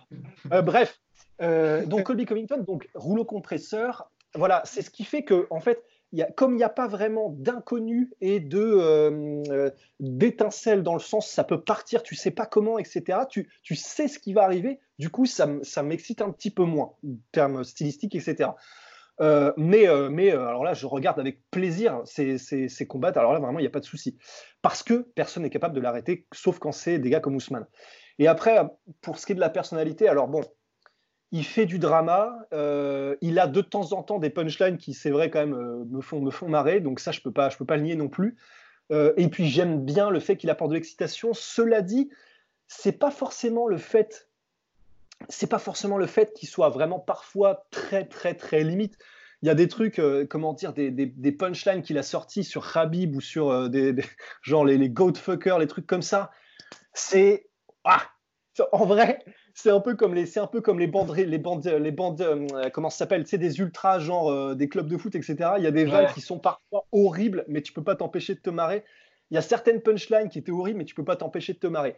[0.52, 1.00] Euh, bref,
[1.40, 5.82] euh, donc Colby Covington, donc rouleau compresseur, voilà, c'est ce qui fait que, en fait,
[6.12, 11.00] y a, comme il n'y a pas vraiment d'inconnu et de euh, d'étincelles dans le
[11.00, 13.20] sens, ça peut partir, tu sais pas comment, etc.
[13.28, 16.64] Tu, tu sais ce qui va arriver, du coup, ça, ça m'excite un petit peu
[16.64, 18.50] moins, en termes stylistiques, etc.
[19.20, 23.12] Euh, mais, euh, mais euh, alors là, je regarde avec plaisir ces, ces, combats.
[23.14, 24.18] Alors là, vraiment, il n'y a pas de souci.
[24.62, 27.66] Parce que personne n'est capable de l'arrêter, sauf quand c'est des gars comme Ousmane.
[28.18, 28.60] Et après,
[29.00, 30.42] pour ce qui est de la personnalité, alors bon,
[31.30, 32.46] il fait du drama.
[33.20, 36.20] Il a de temps en temps des punchlines qui, c'est vrai, quand même, me, font,
[36.20, 36.80] me font marrer.
[36.80, 38.36] Donc ça, je ne peux, pas, peux pas le nier non plus.
[38.90, 41.32] Et puis j'aime bien le fait qu'il apporte de l'excitation.
[41.32, 42.10] Cela dit,
[42.66, 44.28] c'est pas forcément le fait,
[45.28, 48.96] c'est pas forcément le fait qu'il soit vraiment parfois très très très limite.
[49.42, 53.16] Il y a des trucs, comment dire, des, des, punchlines qu'il a sortis sur Habib
[53.16, 53.92] ou sur des,
[54.42, 56.30] genre les, les goatfuckers, les trucs comme ça.
[56.94, 57.48] C'est
[57.84, 58.02] ah,
[58.72, 61.66] en vrai, c'est un peu comme les, c'est un peu comme les bandes, les bandes,
[61.66, 65.14] les bandes, euh, comment ça s'appelle, tu des ultras genre euh, des clubs de foot,
[65.14, 65.52] etc.
[65.58, 68.40] Il y a des vannes qui sont parfois horribles, mais tu peux pas t'empêcher de
[68.40, 68.84] te marrer.
[69.30, 71.66] Il y a certaines punchlines qui étaient horribles, mais tu peux pas t'empêcher de te
[71.66, 71.96] marrer.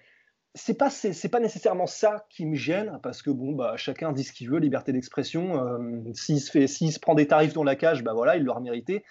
[0.56, 4.22] C'est pas, c'est, pas nécessairement ça qui me gêne, parce que bon, bah, chacun dit
[4.22, 5.60] ce qu'il veut, liberté d'expression.
[5.66, 8.44] Euh, s'il se fait, s'il se prend des tarifs dans la cage, bah voilà, il
[8.44, 9.04] l'aura mérité.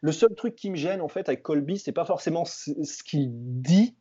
[0.00, 3.28] Le seul truc qui me gêne en fait avec Colby, c'est pas forcément ce qu'il
[3.30, 3.96] dit,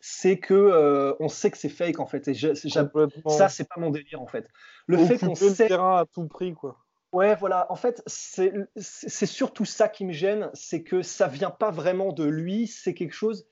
[0.00, 2.28] c'est que euh, on sait que c'est fake en fait.
[2.28, 4.46] Et ça, c'est pas mon délire en fait.
[4.86, 6.76] Le fait qu'on sait le terrain à tout prix quoi.
[7.14, 7.70] Ouais, voilà.
[7.70, 12.24] En fait, c'est surtout ça qui me gêne, c'est que ça vient pas vraiment de
[12.24, 12.66] lui.
[12.66, 13.46] C'est quelque chose.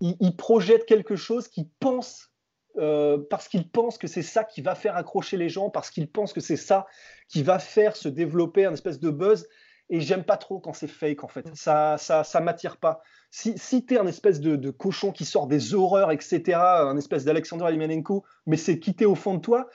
[0.00, 2.30] Il, projette quelque chose qu'il pense
[2.78, 6.10] euh, parce qu'il pense que c'est ça qui va faire accrocher les gens, parce qu'il
[6.10, 6.86] pense que c'est ça
[7.28, 9.48] qui va faire se développer un espèce de buzz.
[9.88, 11.48] Et j'aime pas trop quand c'est fake en fait.
[11.54, 15.46] Ça, ça, ça m'attire pas si, si tu es un espèce de, cochon qui sort
[15.46, 19.68] des horreurs, etc., un espèce d'Alexander Limanenko, mais c'est quitté au fond de toi,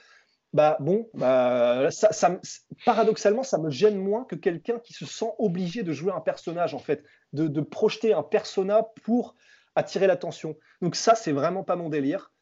[0.54, 2.40] bah bon, bah, ça,
[2.86, 6.74] paradoxalement, ça me gêne moins que quelqu'un qui se sent obligé de jouer un personnage,
[6.74, 9.36] en fait, de, projeter un persona pour
[9.76, 10.58] attirer l'attention.
[10.82, 12.34] Donc ça, c'est vraiment pas mon délire.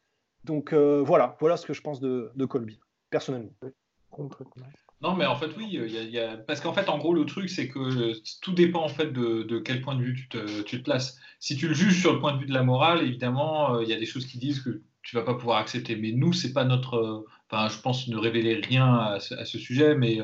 [0.50, 2.80] Donc euh, voilà, voilà ce que je pense de, de Colby,
[3.12, 3.52] personnellement.
[5.00, 7.68] Non, mais en fait, oui, y a, parce qu'en fait, en gros, le truc, c'est
[7.68, 11.20] que tout dépend en fait de, quel point de vue tu te, tu te, places.
[11.40, 13.90] Si tu le juges sur le point de vue de la morale, évidemment, euh, il
[13.90, 15.96] y a des choses qui disent que tu vas pas pouvoir accepter.
[15.96, 16.96] Mais nous, c'est pas notre.
[16.96, 20.20] Euh, enfin, je pense ne révéler rien à ce, sujet, mais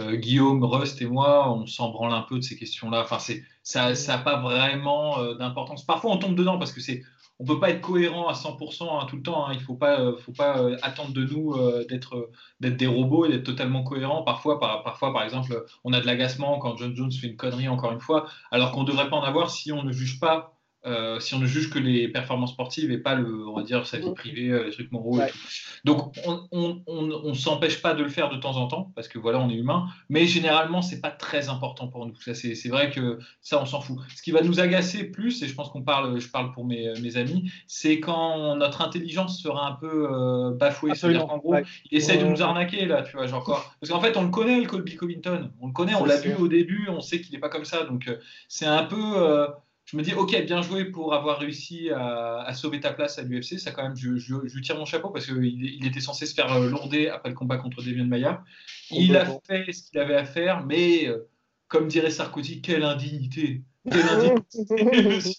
[0.00, 3.02] euh, Guillaume, Rust et moi, on s'en branle un peu de ces questions-là.
[3.02, 5.84] Enfin, c'est ça, n'a pas vraiment d'importance.
[5.84, 7.02] Parfois, on tombe dedans parce que c'est
[7.40, 9.46] on peut pas être cohérent à 100% hein, tout le temps.
[9.46, 9.52] Hein.
[9.54, 13.26] Il faut pas, euh, faut pas euh, attendre de nous euh, d'être, d'être des robots
[13.26, 14.22] et d'être totalement cohérent.
[14.22, 18.00] Parfois, par, exemple, on a de l'agacement quand John Jones fait une connerie encore une
[18.00, 20.53] fois, alors qu'on devrait pas en avoir si on ne juge pas
[20.86, 23.86] euh, si on ne juge que les performances sportives et pas le, on va dire,
[23.86, 25.38] sa vie privée, euh, les trucs moraux et tout.
[25.84, 26.14] Donc,
[26.52, 29.48] on ne s'empêche pas de le faire de temps en temps, parce que voilà, on
[29.48, 32.14] est humain, mais généralement, c'est pas très important pour nous.
[32.20, 33.98] C'est vrai que ça, on s'en fout.
[34.14, 36.92] Ce qui va nous agacer plus, et je pense qu'on parle, je parle pour mes,
[37.00, 40.94] mes amis, c'est quand notre intelligence sera un peu euh, bafouée.
[40.94, 41.56] C'est-à-dire qu'en gros,
[41.90, 43.64] il essaie de nous arnaquer, là, tu vois, genre quoi.
[43.80, 45.50] Parce qu'en fait, on le connaît, le Colby Covington.
[45.60, 47.84] On le connaît, on l'a vu au début, on sait qu'il n'est pas comme ça.
[47.84, 48.10] Donc,
[48.48, 49.46] c'est un peu
[49.84, 53.58] je me dis, ok, bien joué pour avoir réussi à, sauver ta place à l'UFC.
[53.58, 56.50] Ça, quand même, je, lui tire mon chapeau parce qu'il il était censé se faire
[56.52, 58.42] euh, lourder après le combat contre Damien Maia.
[58.90, 61.28] Il a fait ce qu'il avait à faire, mais euh,
[61.68, 63.62] comme dirait Sarkozy, quelle indignité!
[63.90, 65.32] Quelle indignité!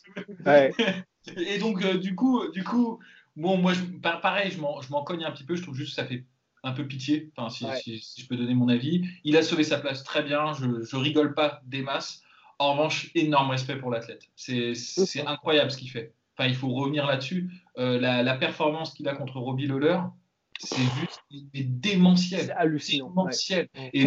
[1.38, 2.99] Et donc, euh, du coup, du coup,
[3.36, 5.55] bon, moi, je, pareil, je m'en cogne un petit peu.
[5.55, 6.23] Je trouve juste que ça fait
[6.62, 9.08] un peu pitié, enfin, si, je peux donner mon avis.
[9.23, 10.53] Il a sauvé sa place très bien.
[10.53, 12.21] Je, je rigole pas des masses.
[12.60, 14.30] En revanche, énorme respect pour l'athlète.
[14.36, 14.74] C'est
[15.26, 16.13] incroyable ce qu'il fait.
[16.38, 17.50] Enfin, il faut revenir là-dessus.
[17.78, 20.00] Euh, la, performance qu'il a contre Robbie Lawler,
[20.60, 22.46] c'est juste démentiel.
[22.46, 23.10] C'est hallucinant.
[23.10, 23.70] Démentiel.
[23.94, 24.06] Et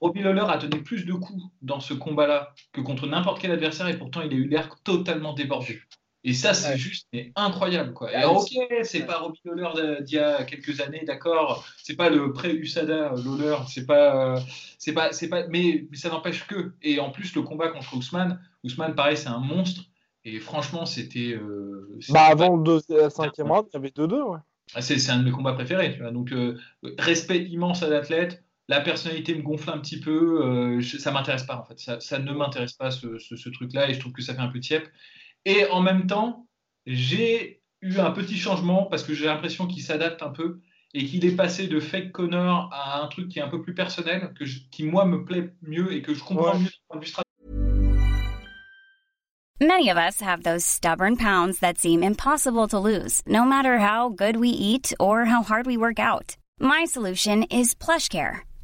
[0.00, 3.88] Robbie, Lawler, a donné plus de coups dans ce combat-là que contre n'importe quel adversaire
[3.88, 5.80] et pourtant il a eu l'air totalement débordé.
[6.26, 7.06] Et ça, c'est juste
[7.36, 7.92] incroyable.
[7.92, 8.10] Quoi.
[8.10, 8.48] Et ok,
[8.82, 11.66] c'est pas Robbie Lawler d'il y a quelques années, d'accord.
[11.82, 14.36] C'est pas le pré-USADA Lawler, c'est pas,
[14.78, 16.72] c'est pas, c'est pas, mais, ça n'empêche que.
[16.82, 19.82] Et en plus, le combat contre Ousmane, Ousmane, pareil, c'est un monstre.
[20.24, 21.34] Et franchement, c'était.
[21.34, 24.38] Euh, bah avant le 5e round, il y avait 2-2, ouais.
[24.74, 25.92] Ah, c'est un de mes combats préférés.
[25.92, 26.10] Tu vois.
[26.10, 26.56] Donc, euh,
[26.96, 28.42] respect immense à l'athlète.
[28.68, 30.42] La personnalité me gonfle un petit peu.
[30.42, 31.78] Euh, ça m'intéresse pas, en fait.
[31.78, 33.90] Ça, ça ne m'intéresse pas, ce, ce, ce truc-là.
[33.90, 34.84] Et je trouve que ça fait un peu tiep.
[35.44, 36.46] Et en même temps,
[36.86, 40.60] j'ai eu un petit changement parce que j'ai l'impression qu'il s'adapte un peu
[40.94, 43.74] et qu'il est passé de fake Connor à un truc qui est un peu plus
[43.74, 47.12] personnel, que qui moi me plaît mieux et que je comprends mieux du
[49.60, 54.08] Many of us have those stubborn pounds that seem impossible to lose, no matter how
[54.08, 56.36] good we eat or how hard we work out.
[56.60, 58.42] My solution is PlushCare.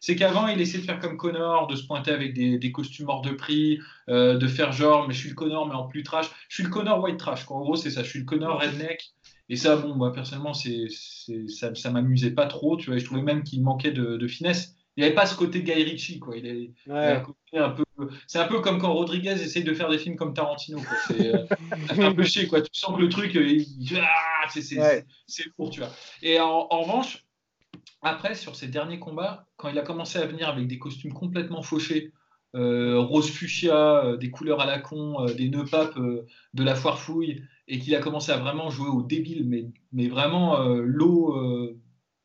[0.00, 3.22] C'est qu'avant, il essayait de faire comme Connor, de se pointer avec des, costumes hors
[3.22, 6.30] de prix, euh, de faire genre, mais je suis le Connor, mais en plus trash.
[6.48, 7.44] Je suis le Connor white trash.
[7.48, 8.02] En gros, c'est ça.
[8.02, 9.12] Je suis le Connor redneck.
[9.48, 10.88] Et ça, bon, moi, personnellement, c'est,
[11.48, 12.76] ça, ça m'amusait pas trop.
[12.76, 14.74] Tu vois, je trouvais même qu'il manquait de, finesse.
[14.96, 16.36] Il n'y avait pas ce côté Guy Ritchie, quoi.
[16.36, 16.70] Il, est,
[17.52, 17.84] un peu.
[18.26, 20.80] C'est un peu comme quand Rodriguez essaye de faire des films comme Tarantino.
[21.06, 21.44] C'est euh,
[21.98, 22.62] un peu chier, quoi.
[22.62, 23.62] Tu sens que le truc, euh,
[24.00, 25.90] ah, c'est, c'est, pour, tu vois.
[26.22, 27.25] Et en, revanche,
[28.02, 31.62] après, sur ses derniers combats, quand il a commencé à venir avec des costumes complètement
[31.62, 32.12] fauchés,
[32.54, 37.42] euh, rose fuchsia, des couleurs à la con, des nœuds papes de la foire fouille,
[37.68, 41.34] et qu'il a commencé à vraiment jouer au débile, mais, mais vraiment l'eau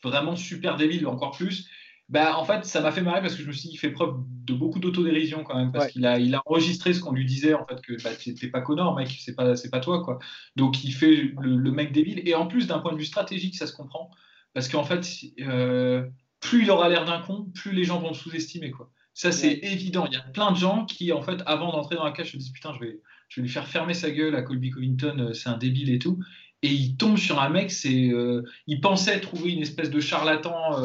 [0.03, 1.67] vraiment super débile encore plus,
[2.11, 3.91] bah, en fait, ça m'a fait marrer parce que je me suis dit, il fait
[3.91, 7.25] preuve de beaucoup d'autodérision quand même, parce qu'il a, il a enregistré ce qu'on lui
[7.25, 10.19] disait, en fait, que bah, t'es pas Connor, mec, c'est pas, c'est pas toi, quoi.
[10.57, 12.21] Donc, il fait le, mec débile.
[12.27, 14.11] Et en plus, d'un point de vue stratégique, ça se comprend,
[14.53, 15.05] parce qu'en fait,
[15.41, 16.07] euh,
[16.39, 18.91] plus il aura l'air d'un con, plus les gens vont le sous-estimer, quoi.
[19.13, 20.05] Ça, c'est évident.
[20.07, 22.37] Il y a plein de gens qui, en fait, avant d'entrer dans la cage, se
[22.37, 25.33] disent, putain, je vais, je vais lui faire fermer sa gueule à Colby Covington, euh,
[25.33, 26.19] c'est un débile et tout.
[26.63, 30.75] Et il tombe sur un mec, c'est, euh, il pensait trouver une espèce de charlatan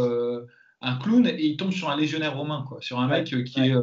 [0.81, 3.61] un clown et il tombe sur un légionnaire romain, quoi, sur un mec euh, qui,
[3.61, 3.83] est, euh,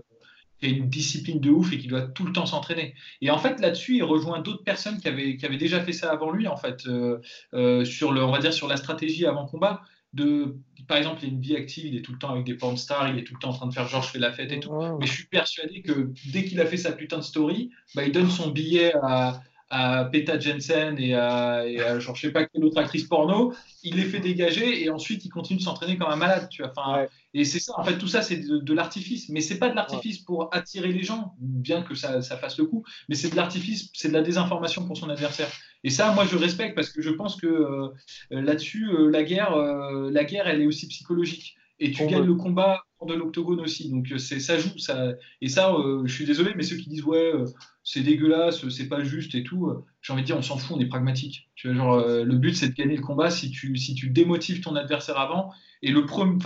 [0.64, 2.96] qui, a une discipline de ouf et qui doit tout le temps s'entraîner.
[3.22, 6.12] Et en fait, là-dessus, il rejoint d'autres personnes qui avaient, qui avaient déjà fait ça
[6.12, 9.82] avant lui, en fait, euh, sur le, on va dire sur la stratégie avant combat.
[10.14, 12.54] De, par exemple, il a une vie active, il est tout le temps avec des
[12.54, 14.32] porn stars, il est tout le temps en train de faire genre je fais la
[14.32, 14.72] fête et tout.
[15.00, 18.12] Mais je suis persuadé que dès qu'il a fait sa putain de story, bah, il
[18.12, 19.42] donne son billet à,
[19.76, 23.56] à Peta Jensen et à, et à genre, je sais pas quelle autre actrice porno,
[23.82, 26.48] il les fait dégager et ensuite il continue de s'entraîner comme un malade.
[26.52, 26.72] Tu vois.
[26.76, 29.76] Enfin, Et c'est ça, en fait, tout ça c'est de, l'artifice, mais c'est pas de
[29.76, 33.36] l'artifice pour attirer les gens, bien que ça, ça fasse le coup, mais c'est de
[33.36, 35.50] l'artifice, c'est de la désinformation pour son adversaire.
[35.84, 37.90] Et ça, moi, je respecte parce que je pense que euh,
[38.30, 42.36] là-dessus, euh, la guerre, euh, la guerre, elle est aussi psychologique et tu gagnes le
[42.36, 43.90] combat de l'octogone aussi.
[43.90, 46.90] Donc euh, c'est ça joue ça et ça euh, je suis désolé mais ceux qui
[46.90, 47.46] disent ouais euh,
[47.84, 50.80] c'est dégueulasse, c'est pas juste et tout, j'ai envie de dire on s'en fout, on
[50.80, 51.50] est pragmatique.
[51.56, 54.62] Tu vois genre le but c'est de gagner le combat si tu si tu démotives
[54.62, 56.38] ton adversaire avant et le premier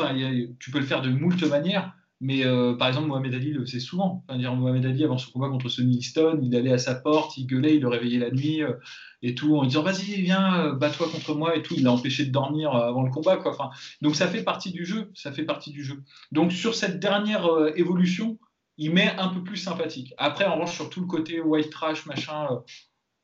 [0.60, 3.80] tu peux le faire de moult manières mais euh, par exemple, Mohamed Ali le faisait
[3.80, 4.24] souvent.
[4.28, 7.38] Enfin, dire, Mohamed Ali, avant son combat contre Sonny Liston, il allait à sa porte,
[7.38, 8.74] il gueulait, il le réveillait la nuit euh,
[9.22, 11.76] et tout, en lui disant Vas-y, viens, euh, bats-toi contre moi et tout.
[11.78, 13.38] Il l'a empêché de dormir avant le combat.
[13.38, 13.52] Quoi.
[13.52, 13.70] Enfin,
[14.02, 15.12] donc ça fait partie du jeu.
[15.14, 16.04] Ça fait partie du jeu.
[16.32, 18.40] Donc sur cette dernière évolution,
[18.78, 20.14] il met un peu plus sympathique.
[20.18, 22.48] Après, en revanche, sur tout le côté white trash, machin.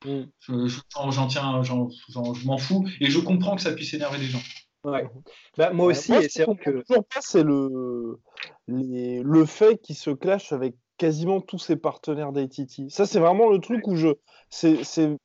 [0.04, 0.66] Mm.
[1.10, 4.42] j'en tiens, je m'en fous et je comprends que ça puisse énerver les gens.
[4.84, 5.08] Ouais.
[5.56, 6.84] Bah, moi aussi, et c'est que.
[7.20, 8.20] c'est le,
[8.66, 12.90] le fait qu'il se clash avec quasiment tous ses partenaires d'ITT.
[12.90, 14.08] Ça, c'est vraiment le truc où je.
[14.50, 14.78] c'est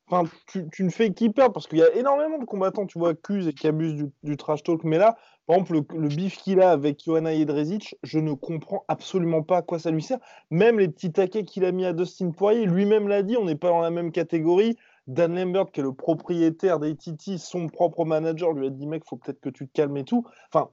[0.10, 3.10] enfin, tu, tu, ne fais qu'hyper parce qu'il y a énormément de combattants, tu vois,
[3.10, 4.84] accusent et qui abusent du, du, trash talk.
[4.84, 9.43] Mais là, par exemple, le, bif qu'il a avec Johanna Jedrzejczyk, je ne comprends absolument
[9.43, 10.19] pas à quoi ça lui sert.
[10.50, 13.56] Même les petits taquets qu'il a mis à Dustin Poirier, lui-même l'a dit, on n'est
[13.56, 14.78] pas dans la même catégorie.
[15.10, 19.17] Dan Lambert, qui est le propriétaire d'ATT, son propre manager, lui a dit mec, faut
[19.17, 20.24] peut-être que tu te calmes et tout.
[20.54, 20.69] Enfin,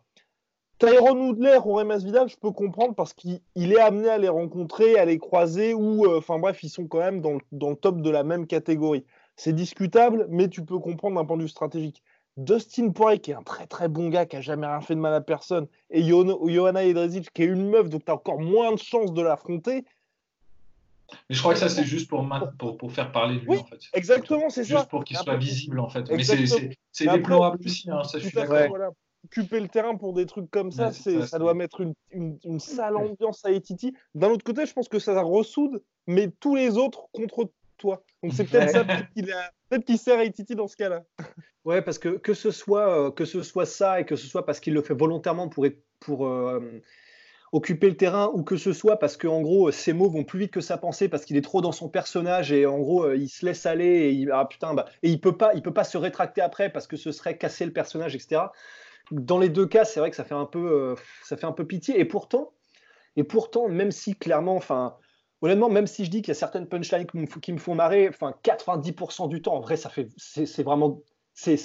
[0.78, 4.98] Tyrone Woodley ou Remas Vidal, je peux comprendre parce qu'il est amené à les rencontrer,
[4.98, 7.38] à les croiser, ou euh, enfin bref, ils sont quand même dans,
[7.70, 9.06] le top de la même catégorie.
[9.36, 12.02] C'est discutable, mais tu peux comprendre d'un point de vue stratégique.
[12.36, 15.00] Dustin Poirier, qui est un très très bon gars, qui a jamais rien fait de
[15.00, 18.72] mal à personne, et Johanna Jedrzejczyk, qui est une meuf, donc tu as encore moins
[18.72, 19.86] de chances de l'affronter.
[21.28, 23.64] Mais je crois que ça, c'est juste pour, pour, pour, faire parler de lui, en
[23.64, 23.78] fait.
[23.92, 24.78] Exactement, c'est ça.
[24.78, 26.08] Juste pour qu'il soit visible, en fait.
[26.10, 28.76] Mais c'est déplorable aussi, hein, ça, je suis d'accord.
[29.24, 32.60] Occuper le terrain pour des trucs comme ça, ça, ça doit mettre une, une, une,
[32.60, 33.92] sale ambiance à Etiti.
[34.14, 38.04] D'un autre côté, je pense que ça ressoude, mais tous les autres contre toi.
[38.22, 39.26] Donc c'est peut-être ça qu'il
[39.68, 41.02] peut qu sert à Etiti dans ce cas-là.
[41.64, 44.46] Ouais, parce que que ce soit, euh, que ce soit ça et que ce soit
[44.46, 45.66] parce qu'il le fait volontairement pour,
[45.98, 46.80] pour euh,
[47.52, 50.40] occuper le terrain ou que ce soit parce que en gros ses mots vont plus
[50.40, 53.16] vite que sa pensée parce qu'il est trop dans son personnage et en gros euh,
[53.16, 55.72] il se laisse aller et il ah, putain bah, et il peut pas il peut
[55.72, 58.42] pas se rétracter après parce que ce serait casser le personnage etc
[59.10, 61.52] dans les deux cas c'est vrai que ça fait un peu euh, ça fait un
[61.52, 61.98] peu pitié.
[62.00, 62.52] Et pourtant
[63.16, 64.96] et pourtant même si clairement enfin
[65.40, 68.34] honnêtement même si je dis qu'il y a certaines punchlines qui me, font marrer enfin
[68.42, 71.00] 90% du temps en vrai ça fait c'est vraiment
[71.32, 71.56] c'est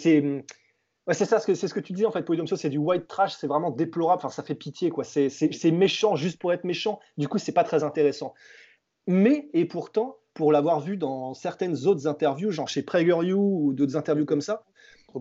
[1.10, 3.48] c'est ça, c'est ce que tu dis en fait, Polydomso, c'est du white trash, c'est
[3.48, 5.04] vraiment déplorable, enfin, ça fait pitié, quoi.
[5.04, 8.34] C'est méchant juste pour être méchant, du coup, c'est pas très intéressant.
[9.08, 13.98] Mais, et pourtant, pour l'avoir vu dans certaines autres interviews, genre chez PragerU ou d'autres
[13.98, 14.64] interviews comme ça,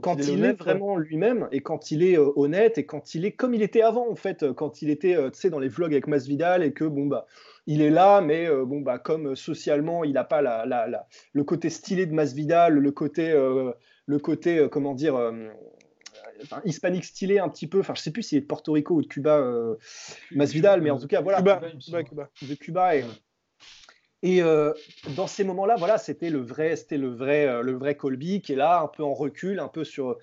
[0.02, 3.32] quand il, est, vraiment lui-même et quand il est euh, honnête et quand il est
[3.32, 5.92] comme il était avant en fait, quand il était euh, tu sais dans les vlogs
[5.92, 7.26] avec Masvidal et que bon bah
[7.66, 11.44] il est là mais euh, bon bah comme socialement il n'a pas la, la, le
[11.44, 13.34] côté stylé de Masvidal, le côté
[14.10, 15.14] le côté comment dire
[16.42, 17.80] enfin, hispanique stylé un petit peu.
[17.80, 19.76] Enfin, je sais plus s'il est de Porto Rico ou de Cuba, euh,
[20.32, 21.38] Masvidal, mais en tout cas, voilà.
[21.38, 22.28] Cuba, Cuba, Cuba.
[22.42, 22.96] De Cuba.
[22.96, 23.04] Et,
[24.22, 24.72] et euh,
[25.16, 28.52] dans ces moments-là, voilà, c'était le vrai, c'était le vrai, euh, le vrai Colby qui
[28.52, 30.16] est là, un peu en recul, un peu sur.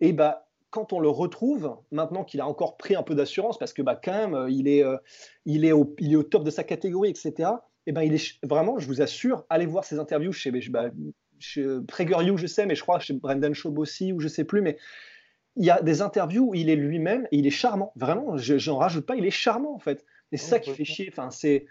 [0.00, 3.72] Et bah, quand on le retrouve, maintenant qu'il a encore pris un peu d'assurance, parce
[3.72, 4.96] que bah, quand même, il est, euh,
[5.44, 7.50] il, est au, il est au top de sa catégorie, etc.
[7.86, 10.90] Et ben, il est vraiment, je vous assure, allez voir ses interviews chez, bah,
[11.40, 14.76] chez je sais, mais je crois chez Brendan Schaub aussi, ou je sais plus, mais
[15.56, 17.92] il y a des interviews où il est lui-même et il est charmant.
[17.96, 20.04] Vraiment, je n'en rajoute pas, il est charmant en fait.
[20.30, 21.08] Et c'est ça qui fait chier.
[21.10, 21.66] Enfin, c'est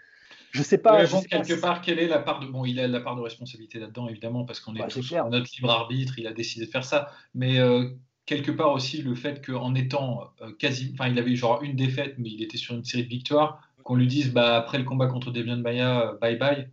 [0.50, 0.96] je sais pas.
[0.96, 2.86] Ouais, je sais pas quelque si- part, quelle est la part de bon, il a
[2.86, 5.28] la part de responsabilité là-dedans évidemment parce qu'on est tous clair.
[5.28, 7.88] notre libre arbitre, il a décidé de faire ça, mais euh,
[8.26, 12.14] quelque part aussi le fait qu'en étant euh, quasi, enfin il avait genre une défaite
[12.18, 15.06] mais il était sur une série de victoires, qu'on lui dise bah après le combat
[15.06, 16.68] contre Demian Maia, euh, bye bye.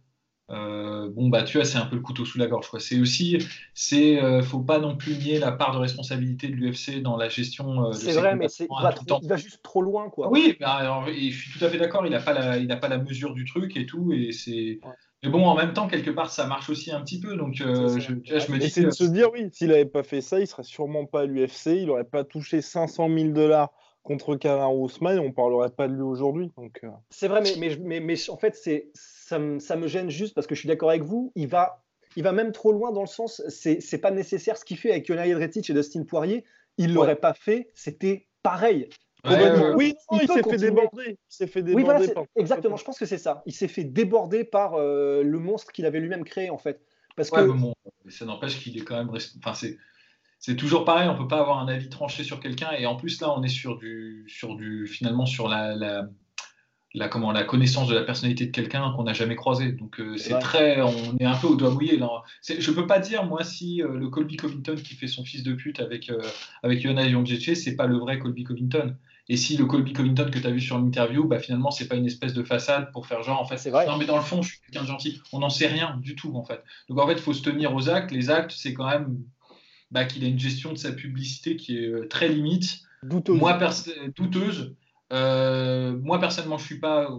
[0.52, 2.80] Euh, bon bah tu vois c'est un peu le couteau sous la gorge quoi.
[2.80, 3.38] C'est aussi
[3.74, 7.30] c'est euh, faut pas non plus nier la part de responsabilité de l'UFC dans la
[7.30, 10.30] gestion euh, de C'est vrai, mais c'est- va, il va juste trop loin, quoi.
[10.30, 12.68] Oui, bah, alors, et je suis tout à fait d'accord, il n'a pas, la- il
[12.68, 14.12] n'a pas la mesure du truc et tout.
[14.14, 14.80] Et c'est...
[14.84, 14.94] Ouais.
[15.24, 17.36] Mais bon, en même temps, quelque part, ça marche aussi un petit peu.
[17.36, 19.70] Donc, euh, je, tu vois, je me Et dis c'est de se dire, oui, s'il
[19.70, 23.10] n'avait pas fait ça, il serait sûrement pas à l'UFC, il n'aurait pas touché 500
[23.10, 23.72] 000 dollars
[24.04, 26.52] contre Kamaru Usman et on parlerait pas de lui aujourd'hui.
[26.58, 28.92] Donc, euh, C'est vrai, mais, mais, mais, mais en fait, c'est,
[29.26, 31.32] ça, me, ça me gêne juste parce que je suis d'accord avec vous.
[31.36, 31.84] Il va,
[32.16, 34.92] il va même trop loin dans le sens, c'est, c'est pas nécessaire ce qu'il fait
[34.92, 36.46] avec Yona Jedrzejczyk et Dustin Poirier.
[36.78, 38.88] Il l'aurait pas fait, c'était pareil.
[39.24, 39.64] Ouais, complètement.
[39.64, 39.76] ouais, ouais.
[39.76, 41.06] oui, non, Il s'est fait déborder.
[41.10, 42.76] Il s'est fait Oui, déborder voilà, c'est- par- exactement.
[42.78, 43.42] Je pense que c'est ça.
[43.48, 46.80] Il s'est fait déborder par euh, le monstre qu'il avait lui-même créé, en fait.
[47.16, 47.74] Parce que Ouais, mais bon,
[48.10, 49.10] ça n'empêche qu'il est quand même.
[49.40, 49.80] Enfin, c'est,
[50.38, 52.70] c'est toujours pareil, on peut pas avoir un avis tranché sur quelqu'un.
[52.78, 56.08] Et en plus, là, on est sur du, sur du finalement, sur la, la,
[56.96, 59.72] la, comment, la connaissance de la personnalité de quelqu'un qu'on n'a jamais croisé.
[59.72, 60.82] Donc, euh, c'est très.
[60.82, 61.98] On est un peu au doigt mouillé.
[61.98, 62.24] Là.
[62.42, 65.54] Je peux pas dire, moi, si euh, le Colby Covington qui fait son fils de
[65.54, 66.22] pute avec, euh,
[66.64, 68.96] avec Yona Jędrzejczyk, c'est pas le vrai Colby Covington.
[69.28, 71.96] Et si le Colby Covington que tu as vu sur l'interview, bah, finalement, c'est pas
[71.96, 73.88] une espèce de façade pour faire genre, en fait, C'est vrai.
[73.88, 75.20] non, mais dans le fond, je suis quelqu'un de gentil.
[75.34, 76.64] On n'en sait rien du tout, en fait.
[76.90, 78.12] Donc, en fait, il faut se tenir aux actes.
[78.12, 79.18] Les actes, c'est quand même
[79.90, 83.38] bah, qu'il a une gestion de sa publicité qui est euh, très limite, douteuse.
[83.38, 83.60] moi,
[84.16, 84.76] douteuse.
[85.14, 87.10] Euh, moi, personnellement, je suis pas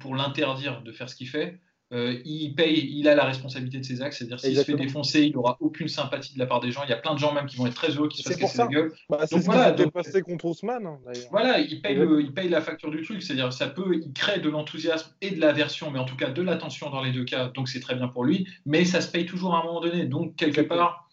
[0.00, 1.60] pour l'interdire de faire ce qu'il fait.
[1.94, 5.22] Euh, il paye, il a la responsabilité de ses actes, c'est-à-dire s'il se fait défoncer,
[5.22, 6.82] il n'aura aucune sympathie de la part des gens.
[6.84, 8.38] Il y a plein de gens même qui vont être très heureux qu'il se C'est
[8.38, 8.92] fasse pour casser la gueule.
[9.08, 10.98] Bah, Donc voilà, qui donc- passé contre Ousmane, hein.
[11.30, 14.38] Voilà, il paye, le- il paye la facture du truc, c'est-à-dire ça peut, il crée
[14.38, 17.48] de l'enthousiasme et de l'aversion, mais en tout cas de l'attention dans les deux cas,
[17.48, 20.04] donc c'est très bien pour lui, mais ça se paye toujours à un moment donné,
[20.04, 21.07] donc quelque part,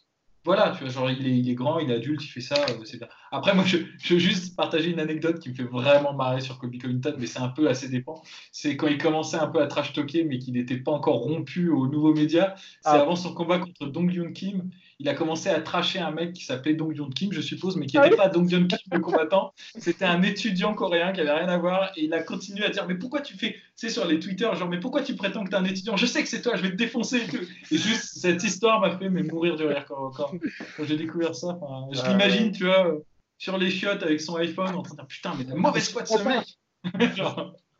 [0.46, 2.56] voilà, tu vois, genre il est, il est grand, il est adulte, il fait ça,
[2.70, 3.08] euh, c'est bien.
[3.32, 6.60] Après, moi, je, je veux juste partager une anecdote qui me fait vraiment marrer sur
[6.60, 8.22] Colby Covington, mais c'est un peu assez dépend.
[8.52, 11.70] C'est quand il commençait un peu à trash talker, mais qu'il n'était pas encore rompu
[11.70, 12.54] aux nouveaux médias.
[12.82, 13.02] C'est Ah.
[13.02, 14.70] avant son combat contre Dong Hyun Kim.
[15.00, 17.86] Il a commencé à tracher un mec qui s'appelait Dong Hyun Kim, je suppose, mais
[17.86, 18.18] qui Ah n'était oui.
[18.18, 19.54] pas Dong Hyun Kim le combattant.
[19.78, 22.88] C'était un étudiant coréen qui avait rien à voir et il a continué à dire
[22.88, 25.50] mais pourquoi tu fais, tu sais sur les Twitter genre mais pourquoi tu prétends que
[25.50, 25.98] t'es un étudiant?
[25.98, 27.44] Je sais que c'est toi, je vais te défoncer et tout.
[27.72, 30.32] Et juste cette histoire m'a fait mais mourir de rire quand, quand,
[30.78, 31.58] quand j'ai découvert ça.
[31.62, 32.10] Enfin, je Ouais.
[32.10, 32.98] l'imagine, tu vois,
[33.38, 36.04] sur les chiottes avec son iPhone en train de dire putain mais la mauvaise foi
[36.04, 37.16] de ce mec.
[37.18, 37.54] Genre,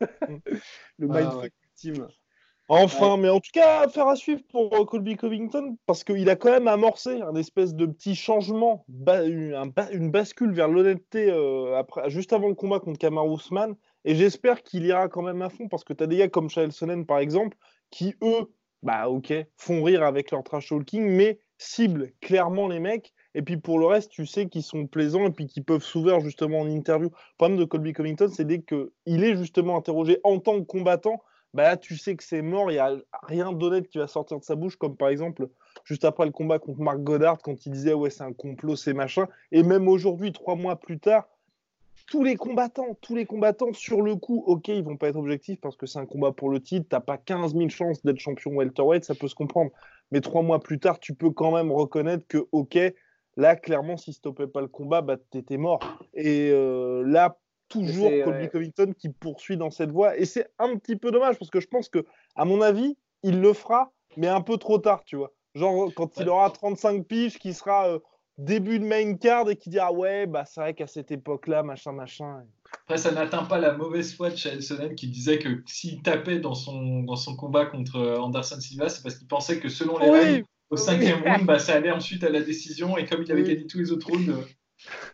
[0.98, 1.50] le Ah, mindfuck ouais.
[1.72, 2.08] ultime.
[2.68, 6.34] Enfin, mais en tout cas, affaire à suivre pour euh, Colby Covington, parce qu'il a
[6.34, 11.30] quand même amorcé un espèce de petit changement, une, un ba- une bascule vers l'honnêteté
[11.30, 13.76] euh, juste avant le combat contre Kamaru Usman.
[14.04, 16.50] Et j'espère qu'il ira quand même à fond, parce que tu as des gars comme
[16.50, 17.56] Chael Sonnen, par exemple,
[17.90, 18.52] qui, eux,
[18.82, 23.12] bah ok, font rire avec leur trash talking, mais ciblent clairement les mecs.
[23.34, 26.20] Et puis pour le reste, tu sais qu'ils sont plaisants et puis qu'ils peuvent s'ouvrir
[26.20, 27.10] justement en interview.
[27.10, 31.22] Le problème de Colby Covington, c'est dès qu'il est justement interrogé en tant que combattant,
[31.56, 34.38] bah là, tu sais que c'est mort, il n'y a rien d'honnête qui va sortir
[34.38, 35.48] de sa bouche, comme par exemple,
[35.84, 38.92] juste après le combat contre Marc Goddard, quand il disait ouais, c'est un complot, c'est
[38.92, 39.26] machin.
[39.52, 41.26] Et même aujourd'hui, trois mois plus tard,
[42.08, 45.58] tous les combattants, tous les combattants, sur le coup, ok, ils vont pas être objectifs
[45.58, 48.52] parce que c'est un combat pour le titre, t'as pas 15 000 chances d'être champion
[48.52, 49.70] welterweight, ça peut se comprendre.
[50.12, 52.78] Mais trois mois plus tard, tu peux quand même reconnaître que, ok,
[53.38, 55.80] là, clairement, si stoppait pas le combat, bah, t'étais mort.
[56.12, 57.38] Et euh, là,
[57.68, 58.48] toujours Colby ouais.
[58.48, 60.16] Covington qui poursuit dans cette voie.
[60.16, 62.04] Et c'est un petit peu dommage parce que je pense que,
[62.34, 65.32] à mon avis, il le fera, mais un peu trop tard, tu vois.
[65.54, 67.98] Genre quand il aura 35 piges, qui sera euh,
[68.38, 71.92] début de main card et qui dira ouais, bah c'est vrai qu'à cette époque-là, machin,
[71.92, 72.42] machin.
[72.84, 76.38] Après, ça n'atteint pas la mauvaise foi de Chael Sonnen qui disait que s'il tapait
[76.40, 79.98] dans son, dans son combat contre euh, Anderson Silva, c'est parce qu'il pensait que selon
[79.98, 82.98] les règles, au cinquième round, bah, ça allait ensuite à la décision.
[82.98, 83.48] Et comme il avait Oui.
[83.48, 84.42] gagné tous les autres rounds, euh,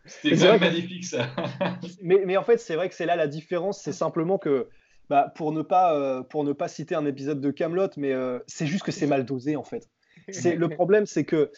[0.05, 1.29] c'était C'est quand même vrai que- magnifique ça.
[2.03, 3.81] Mais, mais en fait, c'est vrai que c'est là la différence.
[3.83, 4.69] C'est simplement que,
[5.09, 8.39] bah, pour, ne pas, euh, pour ne pas citer un épisode de Camelot, mais euh,
[8.47, 9.89] c'est juste que c'est mal dosé en fait.
[10.31, 11.51] C'est le problème, c'est que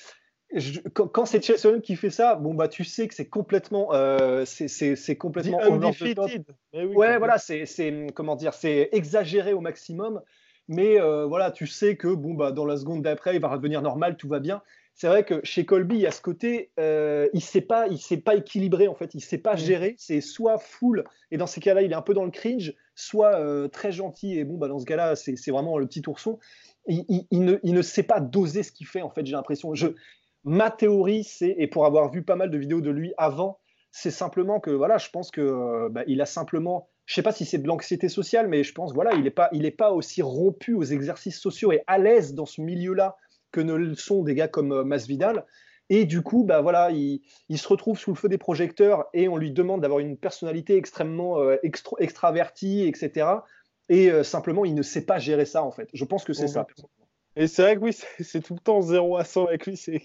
[0.55, 3.93] je- quand, quand c'est Chelsea qui fait ça, bon bah tu sais que c'est complètement,
[3.93, 6.45] euh, c'est- complètement undefeated.
[6.73, 10.21] Mais oui, Ouais, voilà, c'est c'est comment dire, c'est exagéré au maximum,
[10.69, 13.83] mais euh, voilà, tu sais que bon bah dans la seconde d'après, il va redevenir
[13.83, 14.63] normal, tout va bien.
[14.97, 17.99] C'est vrai que chez Colby, il y a ce côté, euh, il sait pas, il
[17.99, 19.59] sait pas équilibrer en fait, il sait pas Mm.
[19.59, 19.95] gérer.
[19.99, 23.35] C'est soit full et dans ces cas-là, il est un peu dans le cringe, soit
[23.41, 26.39] euh, très gentil et bon bah dans ce cas-là, c'est c'est vraiment le petit ourson.
[26.87, 29.27] Il, il- il ne, il ne sait pas doser ce qu'il fait en fait.
[29.27, 29.75] J'ai l'impression.
[29.75, 29.89] Je,
[30.45, 33.59] ma théorie, c'est et pour avoir vu pas mal de vidéos de lui avant,
[33.91, 37.33] c'est simplement que voilà, je pense que euh, bah, il a simplement, je sais pas
[37.33, 39.93] si c'est de l'anxiété sociale, mais je pense voilà, il est pas, il est pas
[39.93, 43.17] aussi rompu aux exercices sociaux et à l'aise dans ce milieu-là
[43.55, 45.45] que ne le sont des gars comme euh, Masvidal.
[45.91, 49.29] Et du coup, bah voilà, il, il se retrouve sous le feu des projecteurs et
[49.29, 53.27] on lui demande d'avoir une personnalité extrêmement euh, extro- extravertie, etc.
[53.91, 55.89] Et euh, simplement, il ne sait pas gérer ça en fait.
[55.93, 56.67] Je pense que c'est ça.
[57.37, 59.77] Et c'est vrai que oui, c'est tout le temps 0 à 100 avec lui.
[59.77, 60.03] C'est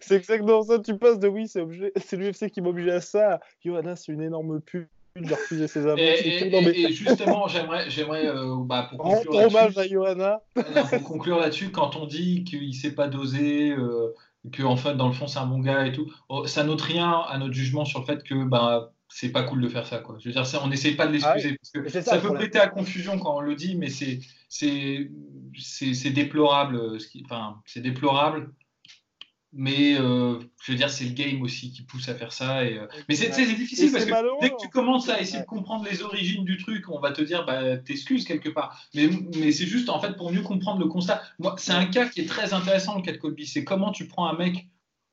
[0.00, 0.78] c'est exactement ça.
[0.78, 3.40] Tu passes de oui, c'est l'UFC qui m'oblige à ça.
[3.64, 4.88] Johanna, c'est une énorme pute.
[5.26, 5.98] J'ai refusé ses avances.
[6.00, 6.44] Et, et tout.
[6.46, 10.40] et- Non, mais et- et justement, j'aimerais, j'aimerais euh, bah, pour conclure hommage à Johanna.
[10.74, 14.14] non, pour conclure là-dessus, quand on dit qu'il sait pas doser, euh,
[14.52, 16.80] que en fait dans le fond c'est un bon gars et tout, oh, ça n'ôte
[16.80, 19.98] rien à notre jugement sur le fait que bah c'est pas cool de faire ça
[19.98, 20.16] quoi.
[20.20, 22.58] Je veux dire, ça, on n'essaye pas de l'excuser parce que C'est ça, peut prêter
[22.58, 25.10] à confusion quand on le dit, mais c'est c'est
[25.58, 28.50] c'est c'est déplorable, euh, ce qui, enfin c'est déplorable.
[29.52, 32.64] Mais euh, je veux dire, c'est le game aussi qui pousse à faire ça.
[32.66, 35.38] Et, euh, Mais c'est Et difficile parce que malheureux, dès que tu commences à essayer
[35.38, 35.42] Ouais.
[35.44, 38.78] de comprendre les origines du truc, on va te dire, bah, t'excuses quelque part.
[38.94, 41.22] Mais, mais c'est juste, en fait, pour mieux comprendre le constat.
[41.38, 43.46] Moi, c'est un cas qui est très intéressant, le cas de Colby.
[43.46, 44.68] C'est comment tu prends un mec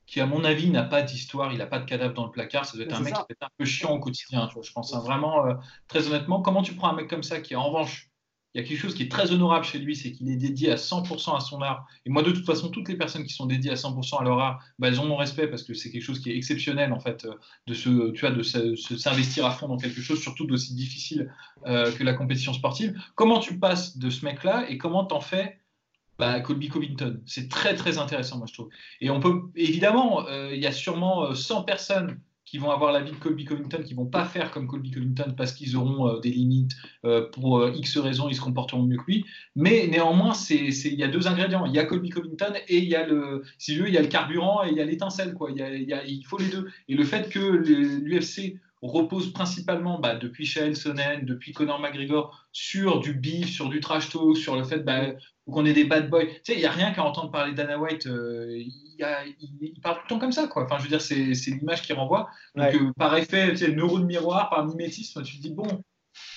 [0.06, 2.66] qui, à mon avis, n'a pas d'histoire, il n'a pas de cadavre dans le placard.
[2.66, 3.24] Ça doit être Mais un mec ça.
[3.26, 4.46] qui est un peu chiant au quotidien.
[4.48, 5.54] Tu vois, je pense hein, vraiment, euh,
[5.88, 8.05] très honnêtement, comment tu prends un mec comme ça qui, en revanche,
[8.56, 10.70] il y a quelque chose qui est très honorable chez lui, c'est qu'il est dédié
[10.70, 11.86] à 100% à son art.
[12.06, 14.38] Et moi, de toute façon, toutes les personnes qui sont dédiées à 100% à leur
[14.38, 16.98] art, bah, elles ont mon respect parce que c'est quelque chose qui est exceptionnel, en
[16.98, 17.34] fait, euh,
[17.66, 21.30] de se, tu de s'investir à fond dans quelque chose, surtout d'aussi difficile
[21.66, 22.98] euh, que la compétition sportive.
[23.14, 25.58] Comment tu passes de ce mec-là et comment t'en fais
[26.18, 27.20] bah, Colby Covington?
[27.26, 28.70] C'est très, très intéressant, moi, je trouve.
[29.02, 32.92] Et on peut, évidemment, euh, il y a sûrement euh, 100 personnes qui vont avoir
[32.92, 36.20] l'avis de Colby Covington, qui vont pas faire comme Colby Covington parce qu'ils auront euh,
[36.20, 39.26] des limites, euh, pour euh, X raisons, ils se comporteront mieux que lui.
[39.56, 41.66] Mais néanmoins, il y a deux ingrédients.
[41.66, 44.02] Il y a Colby Covington et il y a le, si veux, il y a
[44.02, 45.50] le carburant et il y a l'étincelle, quoi.
[45.50, 46.68] Il, il faut les deux.
[46.88, 53.00] Et le fait que l'UFC repose principalement, bah, depuis Chael Sonnen, depuis Conor McGregor, sur
[53.00, 55.14] du beef, sur du trash talk, sur le fait bah,
[55.50, 56.26] qu'on ait des bad boys.
[56.26, 58.06] Tu sais, il n'y a rien qu'à entendre parler d'Anna White.
[58.06, 60.64] euh, il, y a- il- il parle tout le temps comme ça, quoi.
[60.64, 61.16] Enfin, je veux dire, c'est,
[61.50, 62.28] l'image qu'il renvoie.
[62.54, 62.76] Donc, Ouais.
[62.76, 65.66] euh, par effet, tu sais, neurone miroir, par mimétisme, tu te dis, bon,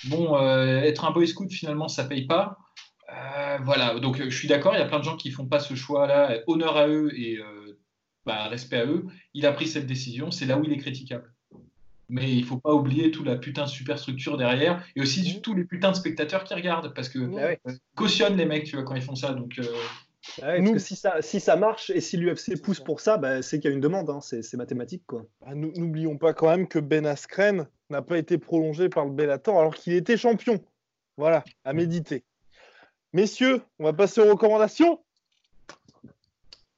[0.08, 2.56] bon euh, être un boy scout, finalement, ça paye pas.
[3.62, 5.74] Voilà, donc je suis d'accord, il y a plein de gens qui font pas ce
[5.74, 6.38] choix-là.
[6.46, 7.38] Honneur à eux et
[8.24, 9.06] bah, respect à eux.
[9.34, 11.32] Il a pris cette décision, c'est là où il est critiquable.
[12.10, 15.64] Mais il faut pas oublier toute la putain de superstructure derrière et aussi tous les
[15.64, 17.60] putains de spectateurs qui regardent parce que Ah ouais.
[17.68, 19.32] euh, cautionnent les mecs, tu vois, quand ils font ça.
[19.32, 19.62] Donc, euh,
[20.42, 23.00] Ah ouais, parce Nous- que si ça, si ça marche et si l'UFC pousse pour
[23.00, 25.04] ça, bah, c'est qu'il y a une demande, hein, c'est mathématique.
[25.06, 25.24] Quoi.
[25.46, 29.12] Ah, nou- N'oublions pas quand même que Ben Askren n'a pas été prolongé par le
[29.12, 30.60] Bellator alors qu'il était champion.
[31.16, 32.24] Voilà, à méditer.
[33.12, 35.00] Messieurs, on va passer aux recommandations.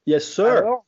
[0.07, 0.47] Yes, sir.
[0.47, 0.85] Alors,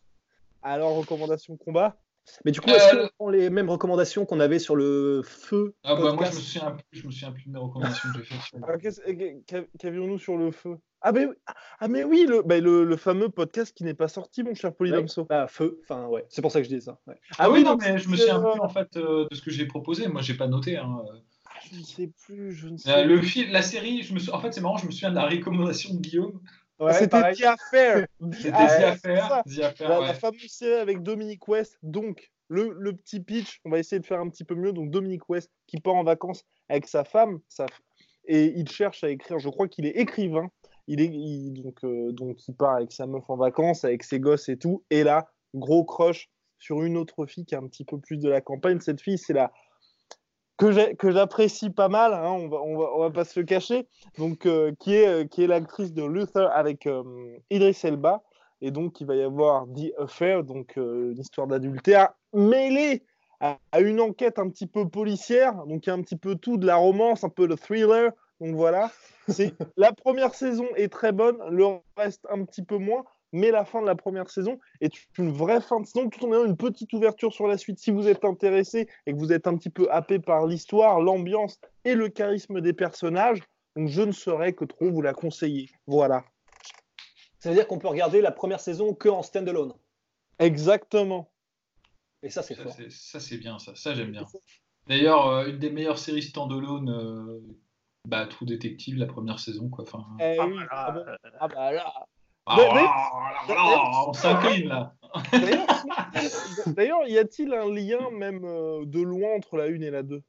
[0.63, 1.97] alors recommandations combat.
[2.45, 5.75] Mais du coup, est-ce Euh, qu'on prend les mêmes recommandations qu'on avait sur le feu
[5.85, 8.23] ah, bah, moi, je me souviens plus, je me souviens plus de mes recommandations que
[8.23, 8.61] j'ai faites.
[9.79, 10.77] Qu'avions-nous sur le feu?
[11.03, 11.35] Ah, mais, oui-
[11.81, 14.71] ah, mais oui, le, bah, le, le fameux podcast qui n'est pas sorti, mon cher
[14.71, 14.77] Ouais.
[14.77, 15.25] Polydomso.
[15.25, 16.25] Bah, feu, enfin, ouais.
[16.31, 16.99] C'est pour ça que je dis ça.
[17.07, 17.21] ouais.
[17.39, 19.51] Ah oui, non, mais je me souviens euh, plus en fait euh, de ce que
[19.51, 20.09] j'ai proposé.
[20.09, 20.79] Moi, j'ai pas noté.
[20.79, 21.03] hein.
[21.47, 23.29] Ah, je ne sais plus, je ne sais Euh, le plus.
[23.29, 25.29] film, la série, je me sou- en fait, c'est marrant, je me souviens de la
[25.29, 26.41] recommandation de Guillaume.
[26.81, 27.33] Ouais, C'était.
[27.35, 28.07] The Affair.
[28.33, 29.43] C'était Ah, The c'est Affair.
[29.45, 30.07] The Affair, La, ouais.
[30.09, 31.79] la fameuse série avec Dominique West.
[31.83, 34.73] Donc, le, le petit pitch, on va essayer de faire un petit peu mieux.
[34.73, 37.67] Donc, Dominique West qui part en vacances avec sa femme, sa
[38.27, 39.39] et il cherche à écrire.
[39.39, 40.49] Je crois qu'il est écrivain.
[40.87, 44.19] Il est il- donc, euh, donc, il part avec sa meuf en vacances, avec ses
[44.21, 44.83] gosses et tout.
[44.91, 48.29] Et là, gros crush sur une autre fille qui a un petit peu plus de
[48.29, 48.81] la campagne.
[48.81, 49.53] Cette fille, c'est la
[50.57, 53.89] que j'apprécie pas mal, hein, on, va, va, pas se le cacher,
[54.19, 57.03] donc euh, qui est, euh, qui est l'actrice de Luther avec euh,
[57.51, 58.23] Idris Elba,
[58.61, 63.03] et donc il va y avoir The Affair, donc une histoire d'adultère mêlée
[63.41, 66.37] à, à une enquête un petit peu policière, donc il y a un petit peu
[66.37, 68.91] tout de la romance, un peu de thriller, donc voilà.
[69.77, 73.05] La première saison est très bonne, le reste un petit peu moins,
[73.35, 76.33] mais la fin de la première saison est une vraie fin de saison, tout en
[76.33, 77.79] ayant une petite ouverture sur la suite.
[77.79, 81.61] Si vous êtes intéressé et que vous êtes un petit peu happé par l'histoire, l'ambiance
[81.85, 83.41] et le charisme des personnages,
[83.77, 85.69] donc je ne saurais que trop vous la conseiller.
[85.87, 86.25] Voilà.
[87.41, 89.73] Ça veut dire qu'on peut regarder la première saison que en standalone.
[90.39, 91.31] Exactement.
[92.23, 92.73] Et ça, c'est Ça, fort.
[92.73, 93.75] c'est- Ça, c'est bien, ça.
[93.75, 94.25] Ça, j'aime bien.
[94.87, 97.41] D'ailleurs, euh, une des meilleures séries standalone, euh,
[98.09, 99.85] bah, True Detective, la première saison, quoi.
[99.85, 100.57] Enfin, Eh Ah, oui.
[100.71, 102.07] Ah bah, ah bah là.
[102.47, 104.93] Ah, mais- voilà, on s'incline, là.
[106.67, 110.23] D'ailleurs, y a-t-il un lien même euh, de loin entre la 1 et la 2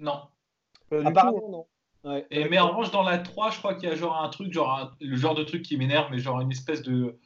[0.00, 0.20] Non.
[0.90, 1.50] Pas du Apparemment, tout, hein.
[1.50, 1.66] non.
[2.12, 2.26] Ouais.
[2.30, 4.52] Et, mais en revanche, dans la 3, je crois qu'il y a genre un truc,
[4.52, 7.18] genre un- le genre de truc qui m'énerve, mais genre une espèce de.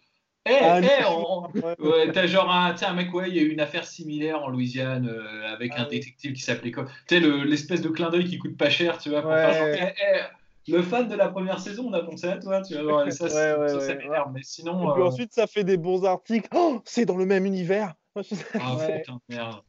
[0.49, 1.76] Eh, Ah, eh, on- Ouais.
[1.78, 4.49] Ouais, t'as genre un, un mec, ouais, il y a eu une affaire similaire en
[4.49, 8.11] Louisiane euh, avec Ah un détective qui s'appelait quoi Tu sais, le- l'espèce de clin
[8.11, 9.22] d'œil qui coûte pas cher, tu vois.
[9.22, 9.53] pour Ouais.
[9.53, 10.20] faire genre, eh, eh,
[10.69, 13.11] le fan de la première saison, on a pensé à toi, tu vois.
[13.11, 14.19] ça, Ouais, ouais, ça, ça ouais.
[14.33, 14.93] Mais Et sinon.
[14.93, 16.49] puis euh, ensuite, ça fait des bons articles.
[16.55, 17.95] Oh, c'est dans le même univers.
[18.55, 19.63] Ah, putain, merde.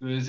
[0.00, 0.20] Euh,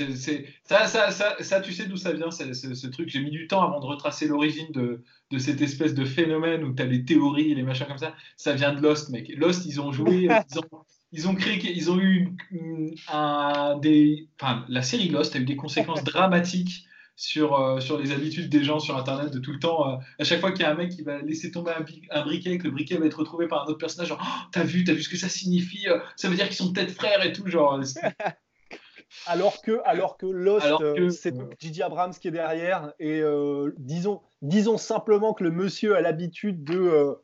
[0.63, 3.07] Ça, ça, ça, ça, tu sais d'où ça vient, ce, ce- ce truc.
[3.09, 6.73] J'ai mis du temps avant de retracer l'origine de, de cette espèce de phénomène où
[6.73, 8.15] tu as les théories et les machins comme ça.
[8.35, 9.29] Ça vient de Lost, mec.
[9.37, 10.63] Lost, ils ont joué, ils ont,
[11.11, 14.27] ils ont créé, ils ont eu une- une- un, des.
[14.41, 16.87] Enfin, la série Lost a eu des conséquences dramatiques
[17.19, 19.91] sur, euh, sur les habitudes des gens sur Internet de tout le temps.
[19.91, 21.71] euh, à chaque fois qu'il y a un mec qui va laisser tomber
[22.11, 24.63] un, briquet, que le briquet va être retrouvé par un autre personnage, genre, Oh, t'as
[24.63, 27.23] vu, t'as vu ce que ça signifie euh, Ça veut dire qu'ils sont peut-être frères
[27.25, 27.77] et tout, genre.
[29.25, 32.93] Alors que, alors que Lost, que- euh, c'est donc Gigi Abrams qui est derrière.
[32.99, 37.15] Et euh, disons, disons simplement que le monsieur a l'habitude de euh,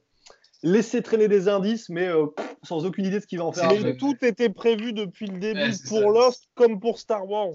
[0.63, 3.51] laisser traîner des indices, mais euh, pff, sans aucune idée de ce qu'il va en
[3.53, 3.71] faire.
[3.81, 6.05] Mais tout était prévu depuis le début Ouais, pour ça.
[6.07, 7.53] Lost comme pour Star Wars.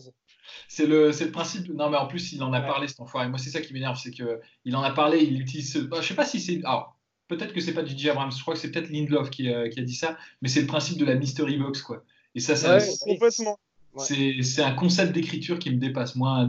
[0.68, 1.68] C'est le, c'est le principe.
[1.72, 2.66] Non, mais en plus, il en a Ouais.
[2.66, 3.28] parlé, cet enfoiré.
[3.28, 5.72] Moi, c'est ça qui m'énerve, c'est que il en a parlé, il utilise.
[5.72, 6.60] ce- bah, je sais pas si c'est.
[6.64, 6.96] Alors,
[7.28, 8.10] peut-être que c'est pas J.J.
[8.10, 8.32] Abrams.
[8.32, 10.66] Je crois que c'est peut-être Lindelof qui, euh, qui a dit ça, mais c'est le
[10.66, 12.02] principe de la mystery box, quoi.
[12.34, 13.58] Et ça, ça, Ouais, c'est- complètement.
[13.94, 14.04] Ouais.
[14.04, 16.14] c'est, c'est un concept d'écriture qui me dépasse.
[16.14, 16.46] Moi,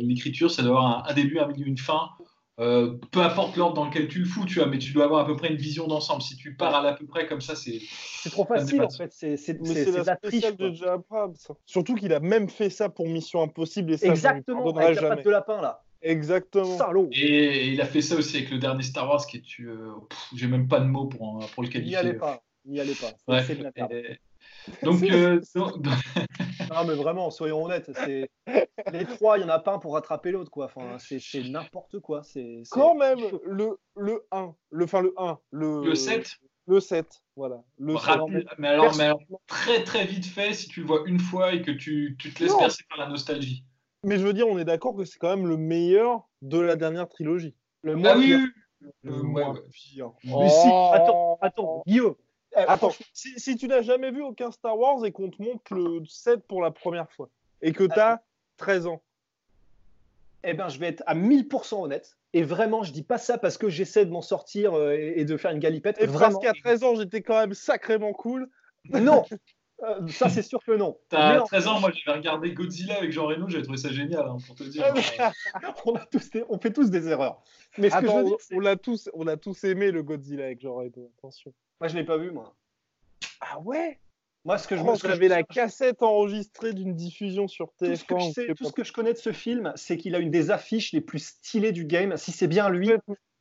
[0.00, 2.10] l'écriture, ça doit avoir un, un début, un milieu, une fin.
[2.60, 5.20] Euh, peu importe l'ordre dans lequel tu le fous, tu vois, mais tu dois avoir
[5.22, 6.20] à peu près une vision d'ensemble.
[6.20, 7.78] Si tu pars à l'à peu près comme ça, c'est.
[8.22, 9.10] C'est trop facile en fait.
[9.12, 9.36] C'est
[9.94, 10.56] la la triche.
[10.56, 10.72] de.
[11.64, 15.24] Surtout qu'il a même fait ça pour Mission Impossible et ça, Exactement, avec la patte
[15.24, 15.82] de lapin là.
[16.02, 16.76] Exactement.
[16.78, 17.08] Salaud.
[17.12, 19.42] Et il a fait ça aussi avec le dernier Star Wars, qui est.
[19.42, 19.92] tu- euh,
[20.34, 21.96] J'ai même pas de mots pour, pour le N'y qualifier.
[21.96, 22.42] allez pas.
[22.66, 23.12] N'y allez pas.
[23.26, 23.92] De la merde.
[23.92, 24.18] et-
[24.82, 25.76] donc, euh, donc-
[26.70, 27.90] Non, mais vraiment, soyons honnêtes.
[27.94, 28.30] c'est-
[28.92, 30.50] Les trois, il n'y en a pas un pour rattraper l'autre.
[30.50, 30.66] quoi.
[30.66, 32.22] Enfin, c'est c'est n'importe quoi.
[32.22, 36.36] C'est c'est- Quand même, le, le 1, le, enfin le 1, le, le 7,
[36.66, 37.06] le 7,
[37.36, 37.62] voilà.
[37.78, 38.58] Le rapide, 7.
[38.58, 41.62] mais alors, mais alors, très très vite fait si tu le vois une fois et
[41.62, 42.58] que tu, tu te laisses Non.
[42.58, 43.64] percer par la nostalgie.
[44.04, 46.76] Mais je veux dire, on est d'accord que c'est quand même le meilleur de la
[46.76, 47.54] dernière trilogie.
[47.82, 48.38] Le Ah moins oui, pire.
[48.38, 48.44] oui,
[48.82, 48.90] oui.
[49.02, 49.66] Le Euh, moins ouais, ouais.
[49.72, 50.12] pire.
[50.24, 50.90] Mais si, Oh.
[50.94, 52.14] attends, attends, Guillaume.
[52.56, 55.74] Eh, Attends, si, si tu n'as jamais vu aucun Star Wars et qu'on te montre
[55.74, 57.28] le 7 pour la première fois
[57.62, 58.22] et que tu as
[58.56, 59.02] 13 ans,
[60.42, 62.16] eh ben, je vais être à 1000% honnête.
[62.32, 65.36] Et vraiment, je dis pas ça parce que j'essaie de m'en sortir euh, et, de
[65.36, 65.96] faire une galipette.
[65.98, 66.38] et parce vraiment.
[66.38, 68.48] qu'à 13 ans, j'étais quand même sacrément cool.
[68.88, 69.24] Non,
[69.82, 70.98] Euh, ça c'est sûr que non.
[71.08, 73.90] T'as Mais en- 13 ans, moi j'avais regardé Godzilla avec Jean Reno, j'avais trouvé ça
[73.90, 74.84] génial hein, pour te dire.
[75.86, 77.42] on, a tous des- on fait tous des erreurs.
[77.78, 80.02] Mais ce que je Attends, veux dire, on, l'a tous, on a tous aimé le
[80.02, 81.52] Godzilla avec Jean Reno, attention.
[81.80, 82.54] moi je l'ai pas vu moi.
[83.40, 83.98] Ah ouais?
[84.44, 87.84] Moi ce que je Je que j'avais je- la cassette enregistrée d'une diffusion sur tout
[87.86, 87.96] TF1.
[87.96, 90.14] ce que je sais, je tout ce que je connais de ce film, c'est qu'il
[90.14, 92.16] a une des affiches les plus stylées du game.
[92.16, 92.90] Si c'est bien lui.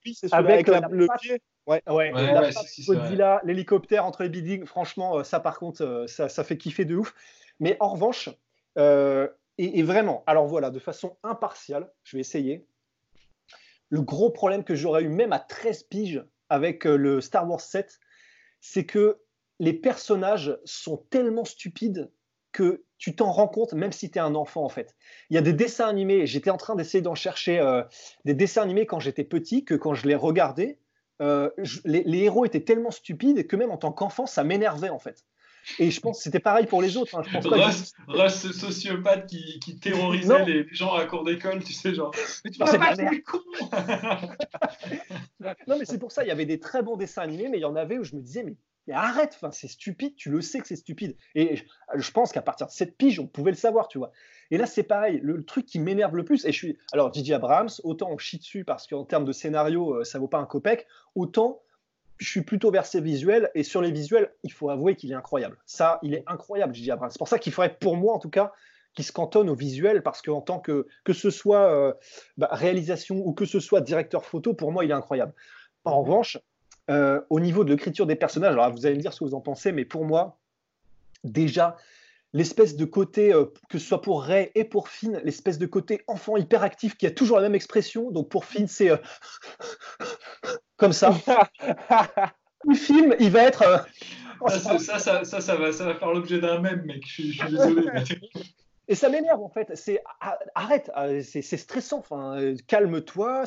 [0.02, 1.22] Puis c'est Avec avec, la- la le patte.
[1.22, 1.42] pied.
[1.68, 2.52] ouais, Ouais, la ouais.
[2.86, 6.86] Godzilla, l'hélicoptère entre les buildings, franchement, euh, ça par contre, euh, ça, ça fait kiffer
[6.86, 7.14] de ouf.
[7.60, 8.30] Mais en revanche,
[8.78, 9.28] euh,
[9.58, 12.66] et, et vraiment, alors voilà, de façon impartiale, je vais essayer.
[13.90, 18.00] Le gros problème que j'aurais eu même à 13 piges avec le Star Wars 7,
[18.62, 19.20] c'est que
[19.60, 22.10] les personnages sont tellement stupides
[22.52, 24.96] que tu t'en rends compte même si tu es un enfant en fait.
[25.30, 27.84] Il y a des dessins animés, j'étais en train d'essayer d'en chercher euh,
[28.26, 30.80] des dessins animés quand j'étais petit, que quand je les regardais,
[31.22, 34.90] euh, je- les, les héros étaient tellement stupides que même en tant qu'enfant, ça m'énervait
[34.90, 35.24] en fait.
[35.78, 37.16] Et je pense que c'était pareil pour les autres.
[37.18, 37.22] hein.
[37.28, 41.00] Je pense pas que- Russ, Russ, ce sociopathe qui, qui terrorisait les, les gens à
[41.00, 42.12] la cour d'école, tu sais, genre.
[42.46, 43.40] Mais tu Non, pas être con
[45.68, 47.62] Non, mais c'est pour ça, il y avait des très bons dessins animés, mais il
[47.62, 48.56] y en avait où je me disais, mais,
[48.90, 51.16] mais arrête, c'est stupide, tu le sais que c'est stupide.
[51.36, 51.62] Et
[51.94, 54.12] je, pense qu'à partir de cette pige, on pouvait le savoir, tu vois.
[54.50, 56.78] Et là, c'est pareil, le, truc qui m'énerve le plus, et je suis.
[56.92, 57.36] Alors, J.J.
[57.36, 60.46] Abrams, autant on chie dessus parce qu'en termes de scénario, euh, ça vaut pas un
[60.46, 61.62] copec, autant
[62.18, 65.58] je suis plutôt versé visuel, et sur les visuels, il faut avouer qu'il est incroyable.
[65.68, 66.92] Ça, il est incroyable, J.J.
[66.92, 67.12] Abrams.
[67.12, 68.54] C'est pour ça qu'il faudrait, pour moi en tout cas,
[68.96, 71.94] qu'il se cantonne au visuel, parce qu'en tant que, que ce soit euh,
[72.38, 75.34] bah, réalisation ou que ce soit directeur photo, pour moi, il est incroyable.
[75.86, 76.40] En revanche,
[76.90, 79.36] euh, au niveau de l'écriture des personnages, alors vous allez me dire ce que vous
[79.36, 80.38] en pensez, mais pour moi,
[81.24, 81.78] déjà,
[82.34, 86.02] l'espèce de côté, euh, que ce soit pour Ray et pour Finn, l'espèce de côté
[86.08, 88.12] enfant hyperactif qui a toujours la même expression.
[88.12, 88.98] Donc pour Finn, c'est euh,
[90.78, 91.14] comme ça.
[92.66, 93.62] Le film, il va être.
[93.62, 93.78] euh,
[94.50, 97.04] ça, ça, ça, ça, va, ça va faire l'objet d'un même, mec.
[97.06, 97.88] Je, suis- je suis désolé.
[97.94, 98.04] mais-
[98.90, 99.72] Et ça m'énerve en fait.
[99.76, 100.92] C'est a- arrête,
[101.24, 102.00] c'est stressant.
[102.00, 103.44] Enfin, calme-toi.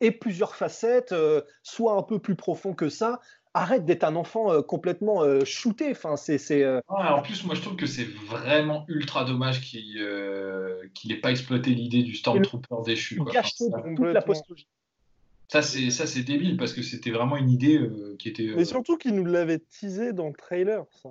[0.00, 3.20] Et plusieurs facettes, euh, sois un peu plus profond que ça.
[3.56, 5.92] Arrête d'être un enfant euh, complètement euh, shooté.
[5.92, 9.60] Enfin, c'est c'est, euh, Ouais, en plus, moi, je trouve que c'est vraiment ultra dommage
[9.60, 13.16] qu'il euh, qu'il ait pas exploité l'idée du Stormtrooper déchu.
[13.16, 13.32] quoi.
[13.32, 14.20] Enfin, complètement.
[14.22, 14.66] postologie.
[15.48, 18.48] ça, c'est ça, c'est débile parce que c'était vraiment une idée euh, qui était.
[18.48, 20.84] euh, Mais surtout qu'il nous l'avait teasé dans le trailer.
[21.00, 21.10] Ça,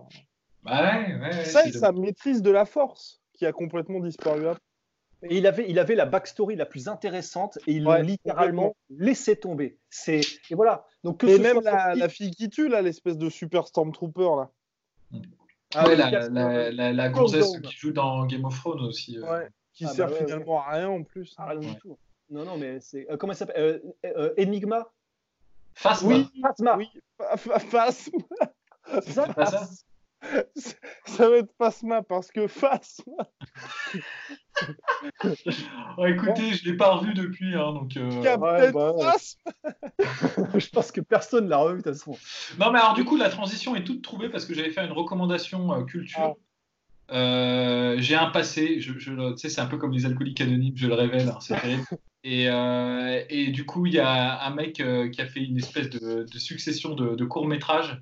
[0.64, 4.62] bah ouais, ouais, ça sa maîtrise de la force qui a complètement disparu après.
[5.30, 8.76] Et il avait, il avait la backstory la plus intéressante et ils l'ont Ouais, littéralement
[8.90, 9.78] laissé tomber.
[9.90, 10.86] C'est et voilà.
[11.04, 14.30] Donc que Et ce même soit la, fille qui tue, là, l'espèce de super Stormtrooper,
[14.38, 14.50] là.
[15.76, 16.30] Ah, Ouais, la,
[16.72, 19.18] la, la, gonzesse qui joue dans Game of Thrones aussi.
[19.18, 19.22] euh.
[19.40, 19.48] Ouais.
[19.74, 21.34] Qui Ah bah sert ouais, finalement à rien en plus.
[21.38, 21.98] Ah, rien du tout.
[22.30, 23.10] Non, non, mais c'est.
[23.10, 24.92] euh, comment elle s'appelle Euh, euh, Enigma?
[25.74, 26.08] Phasma.
[26.10, 26.78] Oui, Phasma.
[26.78, 26.90] oui,
[27.38, 27.92] Phasma.
[29.02, 29.28] C'est ça?
[29.34, 29.68] Pas ça?
[31.08, 33.28] Ça va être Phasma parce que Phasma,
[35.98, 37.96] Ouais, écoutez, je l'ai pas revu depuis, hein, donc.
[37.98, 38.58] euh, bah.
[40.60, 42.18] Je pense que personne l'a revu de toute façon.
[42.60, 44.92] Non, mais alors du coup, la transition est toute trouvée parce que j'avais fait une
[44.92, 46.36] recommandation euh, culture.
[47.12, 50.42] Euh, j'ai un passé, je, je le- tu sais, c'est un peu comme les alcooliques
[50.42, 51.84] anonymes, je le révèle, hein, c'est terrible.
[52.26, 55.58] Et, euh, et du coup, il y a un mec euh, qui a fait une
[55.58, 58.02] espèce de, de succession de, de courts-métrages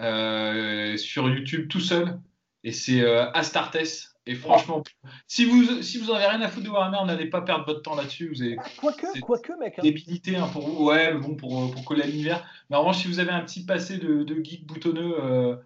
[0.00, 2.20] euh, sur YouTube tout seul.
[2.62, 4.14] Et c'est euh, Astartes.
[4.30, 4.82] Et franchement,
[5.26, 7.80] si vous, si vous en avez rien à foutre de Warhammer, n'allez pas perdre votre
[7.82, 8.28] temps là-dessus.
[8.28, 9.78] Vous avez Quoique, C'est- quoique, mec.
[9.78, 9.82] hein.
[9.82, 10.84] débilité hein, pour vous.
[10.84, 12.44] Ouais, mais bon, pour, pour coller à l'univers.
[12.68, 15.56] Mais en revanche, si vous avez un petit passé de, de geek boutonneux, euh,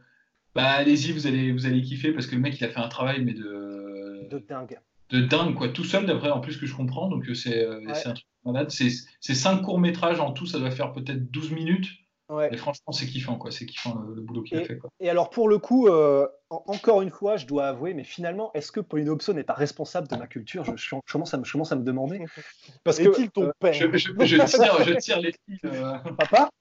[0.55, 2.89] bah allez-y, vous allez, vous allez kiffer parce que le mec, il a fait un
[2.89, 4.79] travail, mais de, De dingue.
[5.11, 5.69] de dingue, quoi.
[5.69, 7.09] Tout seul, d'après, en plus, que je comprends.
[7.09, 7.93] Donc, euh, c'est euh, Ouais.
[8.07, 8.71] un truc malade.
[8.71, 8.91] C'est
[9.21, 11.89] c'est cinq courts-métrages en tout, ça doit faire peut-être 12 minutes.
[12.33, 12.49] Ouais.
[12.53, 13.51] Et franchement, c'est kiffant, quoi.
[13.51, 14.91] C'est kiffant le, le boulot qu'il a fait, quoi.
[15.01, 18.51] Et alors, pour le coup, euh, en- encore une fois, je dois avouer, mais finalement,
[18.55, 20.65] est-ce que Pauline Hobson n'est pas responsable de ma culture?
[20.65, 22.25] Je, je commence à me, je commence à me demander.
[22.85, 25.61] Parce que, Est-il ton euh, père Je, je, je tire, je tire les fils.
[25.65, 25.99] euh.
[26.19, 26.49] papa,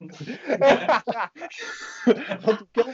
[2.46, 2.84] en tout cas,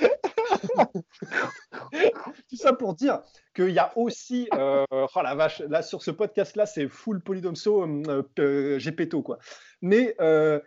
[2.49, 3.20] tout ça pour dire
[3.55, 7.83] qu'il y a aussi, euh, oh la vache, là sur ce podcast-là, c'est full polydomso,
[7.85, 9.39] euh, euh, Gepetto, quoi.
[9.83, 10.61] Mais euh,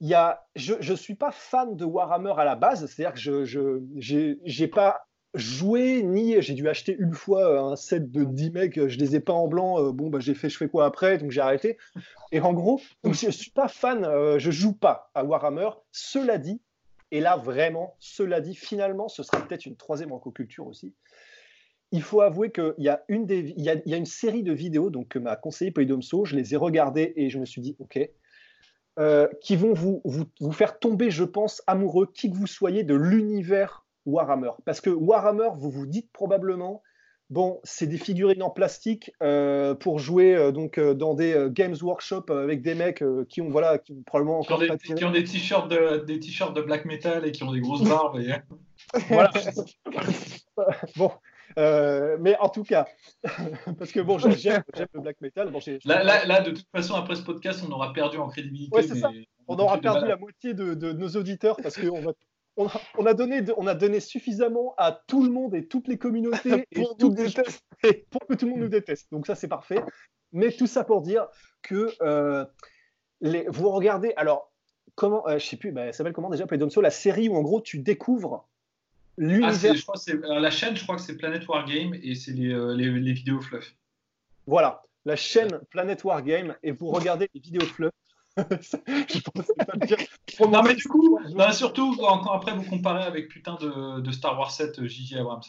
[0.00, 3.44] il y a, je ne suis pas fan de Warhammer à la base, c'est-à-dire que
[3.44, 8.88] je j'ai pas joué ni j'ai dû acheter une fois un set de 10 mecs,
[8.88, 11.18] je les ai pas en blanc, euh, bon bah j'ai fait je fais quoi après,
[11.18, 11.78] donc j'ai arrêté.
[12.32, 15.70] Et en gros, donc je suis pas fan, euh, je joue pas à Warhammer.
[15.92, 16.60] Cela dit,
[17.10, 20.94] et là vraiment, cela dit, finalement, ce sera peut-être une troisième encoculture aussi.
[21.90, 24.04] Il faut avouer qu'il y a une des, il y a, il y a une
[24.04, 27.46] série de vidéos donc que m'a conseillé Polydomso, je les ai regardées et je me
[27.46, 27.98] suis dit ok,
[28.98, 32.84] euh, qui vont vous, vous vous faire tomber, je pense, amoureux qui que vous soyez
[32.84, 36.82] de l'univers Warhammer, parce que Warhammer, vous vous dites probablement
[37.30, 41.50] Bon, c'est des figurines en plastique euh, pour jouer euh, donc euh, dans des euh,
[41.50, 44.76] Games Workshop avec des mecs euh, qui ont voilà qui ont probablement Qui ont encore
[44.78, 47.60] des, qui ont des t-shirts de, des t-shirts de black metal et qui ont des
[47.60, 48.18] grosses barbes.
[48.18, 48.32] Et...
[49.10, 49.30] Voilà.
[50.96, 51.10] bon,
[51.56, 52.86] euh, mais en tout cas,
[53.78, 55.50] parce que bon, j'aime le black metal.
[55.50, 58.74] Bon, Là, là, là, de toute façon, après ce podcast, on aura perdu en crédibilité.
[58.74, 59.10] Ouais, c'est mais ça.
[59.46, 62.12] on aura perdu la moitié de, de nos auditeurs parce qu'on va
[62.58, 65.86] on a, on a donné, on a donné suffisamment à tout le monde et toutes
[65.86, 69.06] les communautés et Pour que tout le monde nous déteste.
[69.12, 69.80] Donc ça, c'est parfait.
[70.32, 71.28] Mais tout ça pour dire
[71.62, 72.44] que euh,
[73.20, 74.52] les, vous regardez, alors,
[74.96, 77.42] comment, euh, je sais plus, bah, ça s'appelle comment déjà, Playdomso, la série où en
[77.42, 78.48] gros tu découvres
[79.18, 79.54] l'univers.
[79.54, 82.14] c'est- je crois que c'est euh, la chaîne, je crois que c'est Planet Wargame et
[82.14, 83.74] c'est les, euh, les, les vidéos fluff.
[84.46, 87.92] voilà, la chaîne Planet Wargame et vous regardez les vidéos fluff.
[88.38, 89.96] je pensais pas le dire.
[90.48, 94.12] Non, mais du coup, non, surtout quand, quand après vous comparez avec putain de, de
[94.12, 95.18] Star Wars 7 J.J.
[95.18, 95.42] Abrams.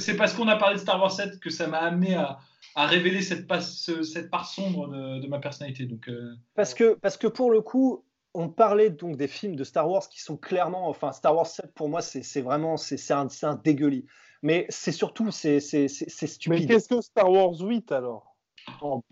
[0.00, 2.38] C'est- parce qu'on a parlé de Star Wars 7 que ça m'a amené à,
[2.74, 5.84] à révéler cette, passe- ce- cette part sombre de, de ma personnalité.
[5.84, 8.02] Donc, euh, Parce que, parce que pour le coup,
[8.34, 11.72] on parlait donc des films de Star Wars qui sont clairement, enfin Star Wars 7
[11.74, 14.06] pour moi c'est vraiment c'est un, c'est un dégueulis.
[14.42, 16.68] Mais c'est surtout c'est c'est- c'est- c'est Mais stupide.
[16.68, 18.36] qu'est-ce que Star Wars 8 alors?
[18.80, 19.02] Oh.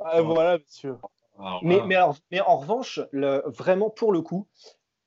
[0.00, 0.96] Ah, Voilà, monsieur.
[1.38, 1.86] alors, Mais, voilà.
[1.86, 4.46] mais, alors- mais en revanche, le- vraiment pour le coup,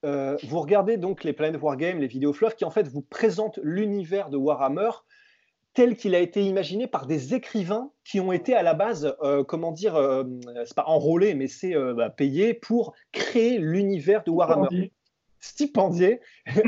[0.06, 3.60] euh, vous regardez donc les Planet Wargame, les vidéos fluff qui en fait vous présentent
[3.64, 4.90] l'univers de Warhammer
[5.74, 9.44] tel qu'il a été imaginé par des écrivains qui ont été à la base, euh,
[9.44, 10.24] comment dire, euh,
[10.66, 14.92] c'est pas enrôlés, mais c'est euh, bah, payés pour créer l'univers de Warhammer.
[15.40, 16.20] Stipendié.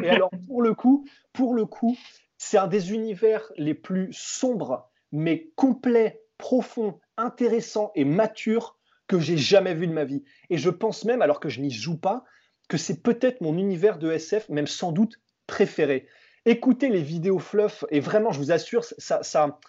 [0.04, 1.95] Et alors pour le coup, pour le coup,
[2.38, 8.78] c'est un des univers les plus sombres, mais complets, profonds, intéressants et matures
[9.08, 10.24] que j'ai jamais vu de ma vie.
[10.49, 12.24] Et je pense même, alors que je n'y joue pas,
[12.68, 16.08] que c'est peut-être mon univers de SF, même sans doute préféré.
[16.46, 19.60] Écoutez les vidéos fluff et vraiment, je vous assure, ça, ça,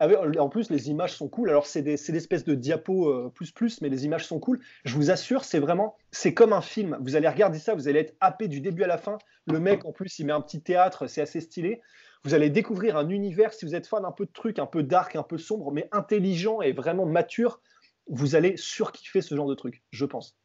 [0.00, 1.50] en plus, les images sont cool.
[1.50, 4.60] Alors, c'est des, espèces de diapos euh, plus plus, mais les images sont cool.
[4.84, 6.98] Je vous assure, c'est vraiment, c'est comme un film.
[7.00, 9.18] Vous allez regarder ça, vous allez être happé du début à la fin.
[9.46, 11.80] Le mec, en plus, il met un petit théâtre, c'est assez stylé.
[12.24, 14.82] Vous allez découvrir un univers, si vous êtes fan un peu de trucs, un peu
[14.82, 17.60] dark, un peu sombre, mais intelligent et vraiment mature,
[18.08, 20.36] vous allez surkiffer ce genre de truc, je pense.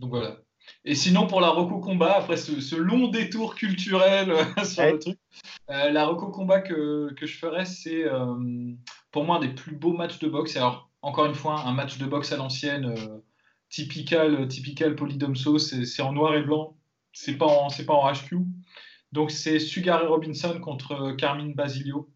[0.00, 0.36] Donc voilà,
[0.84, 5.18] et sinon, pour la Rocco Combat, après ce, long détour culturel euh, sur le truc,
[5.70, 8.72] euh, la Rocco Combat que, que je ferais, c'est euh,
[9.10, 10.56] pour moi un des plus beaux matchs de boxe.
[10.56, 12.94] Alors, encore une fois, un match de boxe à l'ancienne,
[13.70, 16.76] typical, typical Polydomso, c'est en noir et blanc,
[17.12, 18.36] c'est pas, en, pas en HQ.
[19.12, 22.10] Donc, c'est Sugar et Robinson contre Carmine Basilio.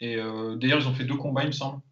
[0.00, 1.82] Et d'ailleurs, ils ont fait deux combats, il me semble.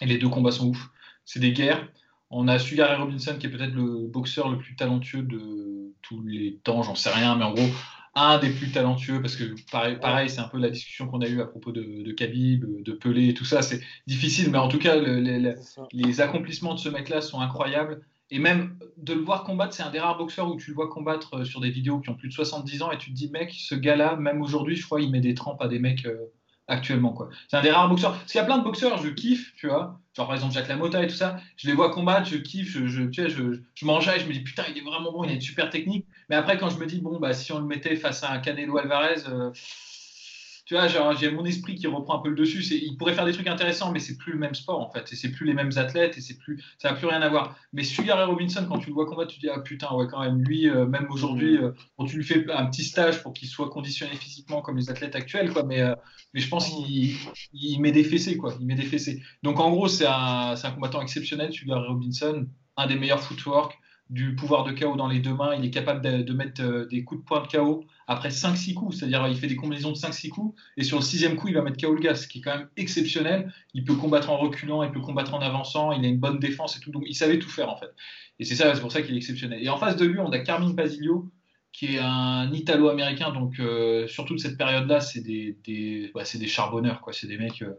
[0.00, 0.90] Et les deux combats sont ouf.
[1.24, 1.88] C'est des guerres.
[2.30, 6.58] On a Sugar Robinson qui est peut-être le boxeur le plus talentueux de tous les
[6.62, 7.68] temps, j'en sais rien, mais en gros,
[8.14, 11.40] un des plus talentueux, parce que pareil, c'est un peu la discussion qu'on a eue
[11.40, 13.62] à propos de, de Khabib, de Pelé et tout ça.
[13.62, 18.02] C'est difficile, mais en tout cas, les accomplissements de ce mec-là sont incroyables.
[18.30, 20.88] Et même de le voir combattre, c'est un des rares boxeurs où tu le vois
[20.88, 23.30] combattre euh, sur des vidéos qui ont plus de 70 ans et tu te dis,
[23.30, 26.32] mec, ce gars-là, même aujourd'hui, je crois, il met des trempes à des mecs euh,
[26.68, 27.12] actuellement.
[27.12, 27.28] quoi.
[27.48, 28.12] C'est un des rares boxeurs.
[28.12, 30.00] Parce qu'il y a plein de boxeurs, je kiffe, tu vois.
[30.16, 31.36] Genre par exemple Jacques Lamotta et tout ça.
[31.56, 34.64] Je les vois combattre, je kiffe, je, je tu sais, je, je me dis putain,
[34.70, 36.06] il est vraiment bon, il une super technique.
[36.28, 38.38] Mais après, quand je me dis, bon, bah si on le mettait face à un
[38.38, 39.50] Canelo Alvarez, euh,
[40.66, 42.60] tu vois, j'ai mon esprit qui reprend un peu le dessus.
[42.74, 45.12] Il pourrait faire des trucs intéressants, mais c'est plus le même sport en fait.
[45.12, 47.56] Et c'est plus les mêmes athlètes et c'est plus, ça n'a plus rien à voir.
[47.72, 50.08] Mais Sugar et Robinson, quand tu le vois combattre, tu te dis ah putain, ouais,
[50.10, 51.64] quand même, lui, euh, même aujourd'hui, mm.
[51.64, 54.90] euh, quand tu lui fais un petit stage pour qu'il soit conditionné physiquement comme les
[54.90, 55.62] athlètes actuels, quoi.
[55.62, 55.94] Mais, euh,
[56.34, 57.14] mais je pense qu'il
[57.52, 58.52] il met des fessées, quoi.
[58.58, 59.22] Il met des fessées.
[59.44, 62.44] Donc en gros, c'est un, un, combattant exceptionnel, Sugar et Robinson,
[62.76, 65.54] un des meilleurs footwork du pouvoir de KO dans les deux mains.
[65.56, 68.96] Il est capable de, mettre euh, des coups de poing de KO après 5-6 coups.
[68.96, 71.62] C'est-à-dire il fait des combinaisons de 5-6 coups et sur le sixième coup, il va
[71.62, 73.52] mettre KO le gars, ce qui est quand même exceptionnel.
[73.74, 76.76] Il peut combattre en reculant, il peut combattre en avançant, il a une bonne défense
[76.76, 76.90] et tout.
[76.90, 77.90] Donc il savait tout faire en fait.
[78.38, 79.62] Et c'est ça, c'est pour ça qu'il est exceptionnel.
[79.62, 81.30] Et en face de lui, on a Carmine Basilio
[81.72, 83.32] qui est un Italo-américain.
[83.32, 87.12] Donc euh, sur toute cette période-là, c'est des, des, bah, des charbonneurs, quoi.
[87.12, 87.62] C'est des mecs.
[87.62, 87.74] Euh,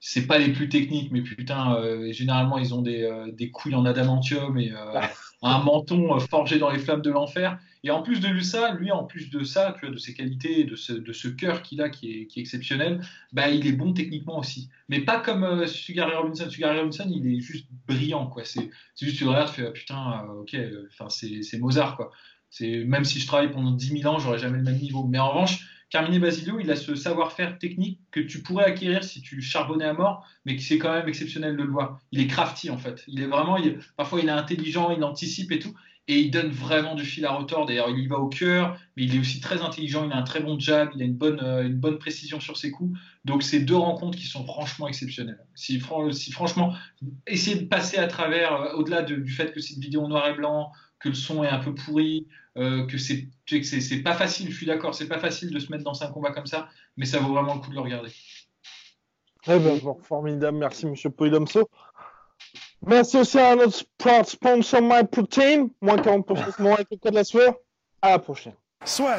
[0.00, 3.74] c'est pas les plus techniques, mais putain, euh, généralement ils ont des, euh, des, couilles
[3.74, 5.00] en adamantium et euh,
[5.42, 7.58] un menton forgé dans les flammes de l'enfer.
[7.82, 10.64] Et en plus de ça, lui en plus de ça, tu vois, de ses qualités,
[10.64, 13.00] de ce, de ce cœur qu'il a qui est, exceptionnel,
[13.32, 14.68] bah il est bon techniquement aussi.
[14.88, 16.50] Mais pas comme Sugar Robinson.
[16.50, 18.44] Sugar Robinson, il est juste brillant, quoi.
[18.44, 18.70] C'est
[19.00, 20.56] juste tu le regardes, tu fais ah, putain, ok,
[20.90, 22.10] enfin c'est Mozart, quoi.
[22.60, 25.04] Même si je travaille pendant 10 000 ans, j'aurais jamais le même niveau.
[25.04, 29.20] Mais en revanche Carmine Basilio, il a ce savoir-faire technique que tu pourrais acquérir si
[29.20, 31.98] tu charbonnais à mort, mais qui c'est quand même exceptionnel de le voir.
[32.12, 33.02] Il est crafty en fait.
[33.08, 33.58] Il est vraiment,
[33.96, 35.74] parfois il est intelligent, il anticipe et tout,
[36.06, 37.66] et il donne vraiment du fil à retordre.
[37.66, 40.04] D'ailleurs, il y va au cœur, mais il est aussi très intelligent.
[40.04, 42.56] Il a un très bon jab, il a une bonne, euh, une bonne précision sur
[42.56, 42.98] ses coups.
[43.24, 45.44] Donc, c'est deux rencontres qui sont franchement exceptionnelles.
[45.54, 45.80] Si,
[46.12, 46.74] si franchement,
[47.26, 50.28] essayer de passer à travers, euh, au-delà du fait que c'est une vidéo en noir
[50.28, 52.26] et blanc, que le son est un peu pourri,
[52.56, 55.84] euh, que c'est c'est pas facile, je suis d'accord, c'est pas facile de se mettre
[55.84, 58.10] dans un combat comme ça, mais ça vaut vraiment le coup de le regarder.
[59.46, 61.68] Eh ben, formidable, merci Monsieur Polydomso.
[62.86, 63.76] Merci aussi à notre
[64.26, 67.54] sponsor MyProtein, moins 40% moins avec le code de la sueur.
[68.00, 68.54] À la prochaine.
[68.84, 69.18] Soit.